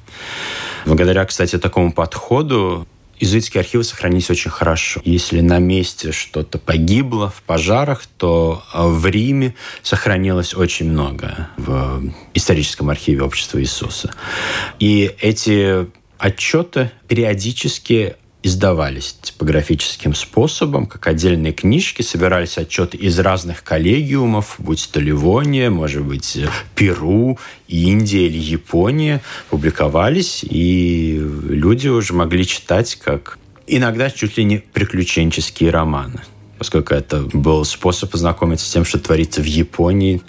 Благодаря, 0.85 1.25
кстати, 1.27 1.59
такому 1.59 1.93
подходу 1.93 2.89
Иезуитские 3.23 3.61
архивы 3.61 3.85
сохранились 3.85 4.31
очень 4.31 4.51
хорошо. 4.51 5.01
Если 5.05 5.43
на 5.43 5.61
месте 5.61 6.11
что-то 6.11 6.59
погибло 6.59 7.31
в 7.31 7.41
пожарах, 7.45 8.05
то 8.19 8.65
э, 8.75 8.85
в 8.85 9.07
Риме 9.07 9.55
сохранилось 9.81 10.55
очень 10.57 10.91
много 10.91 11.49
в 11.57 12.03
историческом 12.35 12.91
архиве 12.91 13.23
Общества 13.23 13.61
Иисуса. 13.61 14.13
И 14.81 15.15
эти 15.21 15.87
отчеты 16.19 16.91
периодически 17.07 18.17
издавались 18.43 19.17
типографическим 19.23 20.15
способом, 20.15 20.87
как 20.87 21.07
отдельные 21.07 21.53
книжки, 21.53 22.03
собирались 22.03 22.59
отчеты 22.59 22.97
из 22.97 23.19
разных 23.19 23.63
коллегиумов, 23.63 24.57
будь 24.59 24.89
то 24.91 25.01
Ливония, 25.01 25.71
может 25.71 26.03
быть, 26.03 26.39
Перу, 26.75 27.39
Индия 27.69 28.27
или 28.27 28.39
Япония, 28.39 29.23
публиковались, 29.49 30.45
и 30.49 31.23
люди 31.49 31.89
уже 31.89 32.13
могли 32.15 32.47
читать 32.47 32.97
как 32.97 33.39
иногда 33.67 34.11
чуть 34.11 34.37
ли 34.37 34.45
не 34.45 34.59
приключенческие 34.59 35.71
романы 35.71 36.21
поскольку 36.59 36.95
это 36.95 37.23
был 37.33 37.65
способ 37.65 38.13
познакомиться 38.13 38.65
с 38.65 38.71
тем, 38.71 38.85
что 38.85 39.01
творится 39.01 39.41
в 39.41 39.47
Японии 39.47 40.23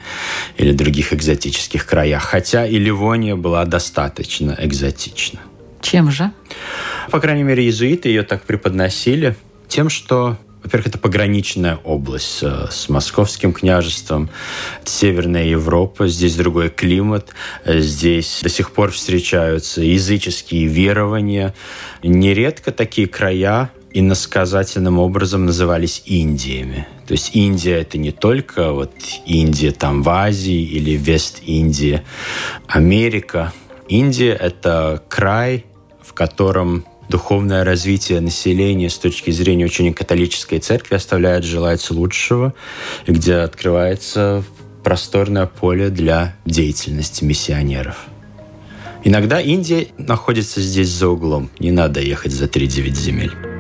или 0.58 0.72
других 0.72 1.14
экзотических 1.14 1.86
краях. 1.86 2.24
Хотя 2.24 2.66
и 2.66 2.80
Ливония 2.80 3.36
была 3.36 3.66
достаточно 3.66 4.58
экзотична. 4.58 5.42
Чем 5.84 6.10
же? 6.10 6.32
По 7.12 7.20
крайней 7.20 7.44
мере, 7.44 7.64
иезуиты 7.64 8.10
ее 8.10 8.24
так 8.24 8.42
преподносили 8.44 9.36
тем, 9.68 9.90
что 9.90 10.38
во-первых, 10.64 10.88
это 10.88 10.98
пограничная 10.98 11.78
область 11.84 12.40
э, 12.42 12.68
с 12.72 12.88
московским 12.88 13.52
княжеством, 13.52 14.30
Северная 14.86 15.44
Европа, 15.44 16.08
здесь 16.08 16.36
другой 16.38 16.70
климат, 16.70 17.34
здесь 17.66 18.40
до 18.42 18.48
сих 18.48 18.72
пор 18.72 18.92
встречаются 18.92 19.82
языческие 19.82 20.68
верования. 20.68 21.54
Нередко 22.02 22.72
такие 22.72 23.08
края 23.08 23.72
иносказательным 23.92 25.00
образом 25.00 25.46
назывались 25.46 26.02
Индиями. 26.06 26.88
То 27.08 27.12
есть 27.12 27.36
Индия 27.36 27.82
это 27.82 27.98
не 27.98 28.12
только 28.12 28.72
вот 28.72 28.94
Индия 29.26 29.72
там 29.72 30.02
в 30.02 30.10
Азии 30.10 30.64
или 30.64 30.92
Вест-Индия, 30.92 32.06
Америка. 32.68 33.52
Индия 33.90 34.32
это 34.32 35.04
край, 35.10 35.66
в 36.14 36.16
котором 36.16 36.86
духовное 37.10 37.64
развитие 37.64 38.22
населения 38.22 38.88
с 38.88 39.00
точки 39.00 39.32
зрения 39.32 39.66
учения 39.66 39.94
католической 39.94 40.60
церкви 40.60 40.96
оставляет 40.96 41.44
желать 41.44 41.90
лучшего, 41.90 42.54
где 43.08 43.38
открывается 43.38 44.44
просторное 44.84 45.48
поле 45.48 45.90
для 45.90 46.36
деятельности 46.46 47.24
миссионеров. 47.24 48.06
Иногда 49.04 49.42
Индия 49.42 49.88
находится 49.98 50.62
здесь 50.62 50.90
за 50.90 51.08
углом. 51.10 51.50
Не 51.58 51.72
надо 51.72 52.00
ехать 52.00 52.32
за 52.32 52.46
3-9 52.46 52.94
земель. 52.94 53.53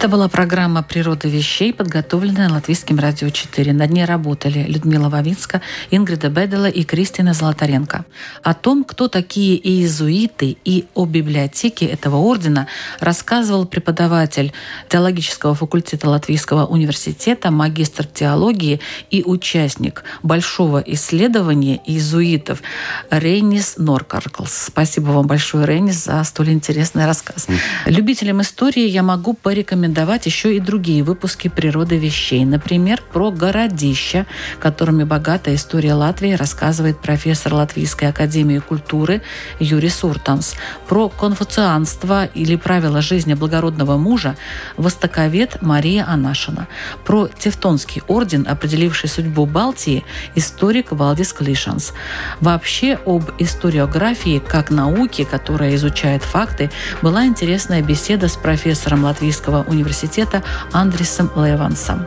Это 0.00 0.08
была 0.08 0.28
программа 0.28 0.82
«Природа 0.82 1.28
вещей», 1.28 1.74
подготовленная 1.74 2.48
Латвийским 2.48 2.98
радио 2.98 3.28
4. 3.28 3.74
На 3.74 3.86
дне 3.86 4.06
работали 4.06 4.64
Людмила 4.66 5.10
Вавинска, 5.10 5.60
Ингрида 5.90 6.30
Бедела 6.30 6.70
и 6.70 6.84
Кристина 6.84 7.34
Золотаренко. 7.34 8.06
О 8.42 8.54
том, 8.54 8.84
кто 8.84 9.08
такие 9.08 9.58
иезуиты 9.58 10.56
и 10.64 10.86
о 10.94 11.04
библиотеке 11.04 11.84
этого 11.84 12.16
ордена 12.16 12.66
рассказывал 12.98 13.66
преподаватель 13.66 14.54
теологического 14.88 15.54
факультета 15.54 16.08
Латвийского 16.08 16.64
университета, 16.64 17.50
магистр 17.50 18.06
теологии 18.06 18.80
и 19.10 19.22
участник 19.22 20.04
большого 20.22 20.78
исследования 20.78 21.78
иезуитов 21.84 22.62
Рейнис 23.10 23.74
Норкарклс. 23.76 24.68
Спасибо 24.68 25.10
вам 25.10 25.26
большое, 25.26 25.66
Рейнис, 25.66 26.04
за 26.04 26.24
столь 26.24 26.52
интересный 26.52 27.04
рассказ. 27.04 27.48
Любителям 27.84 28.40
истории 28.40 28.86
я 28.86 29.02
могу 29.02 29.34
порекомендовать 29.34 29.89
рекомендовать 29.90 30.26
еще 30.26 30.54
и 30.54 30.60
другие 30.60 31.02
выпуски 31.02 31.48
«Природы 31.48 31.96
вещей». 31.96 32.44
Например, 32.44 33.02
про 33.12 33.32
городища, 33.32 34.24
которыми 34.60 35.02
богата 35.02 35.52
история 35.52 35.94
Латвии, 35.94 36.34
рассказывает 36.34 37.00
профессор 37.00 37.54
Латвийской 37.54 38.04
академии 38.08 38.58
культуры 38.58 39.22
Юрий 39.58 39.88
Суртанс. 39.88 40.54
Про 40.88 41.08
конфуцианство 41.08 42.26
или 42.26 42.54
правила 42.56 43.02
жизни 43.02 43.34
благородного 43.34 43.96
мужа 43.96 44.36
востоковед 44.76 45.60
Мария 45.60 46.06
Анашина. 46.06 46.68
Про 47.04 47.26
Тевтонский 47.26 48.02
орден, 48.06 48.46
определивший 48.48 49.08
судьбу 49.08 49.44
Балтии, 49.44 50.04
историк 50.36 50.92
Валдис 50.92 51.32
Клишанс. 51.32 51.92
Вообще 52.40 52.98
об 53.06 53.30
историографии 53.38 54.38
как 54.38 54.70
науке, 54.70 55.24
которая 55.24 55.74
изучает 55.74 56.22
факты, 56.22 56.70
была 57.02 57.26
интересная 57.26 57.82
беседа 57.82 58.28
с 58.28 58.36
профессором 58.36 59.04
Латвийского 59.04 59.64
университета 59.64 59.79
университета 59.80 60.42
Андресом 60.72 61.30
Левансом. 61.36 62.06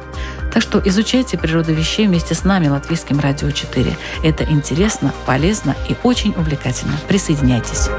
Так 0.53 0.61
что 0.61 0.79
изучайте 0.85 1.37
природу 1.37 1.73
вещей 1.73 2.07
вместе 2.07 2.35
с 2.35 2.43
нами, 2.43 2.67
Латвийским 2.67 3.19
радио 3.19 3.49
4. 3.49 3.97
Это 4.23 4.43
интересно, 4.43 5.13
полезно 5.25 5.75
и 5.89 5.95
очень 6.03 6.33
увлекательно. 6.37 6.93
Присоединяйтесь. 7.07 7.89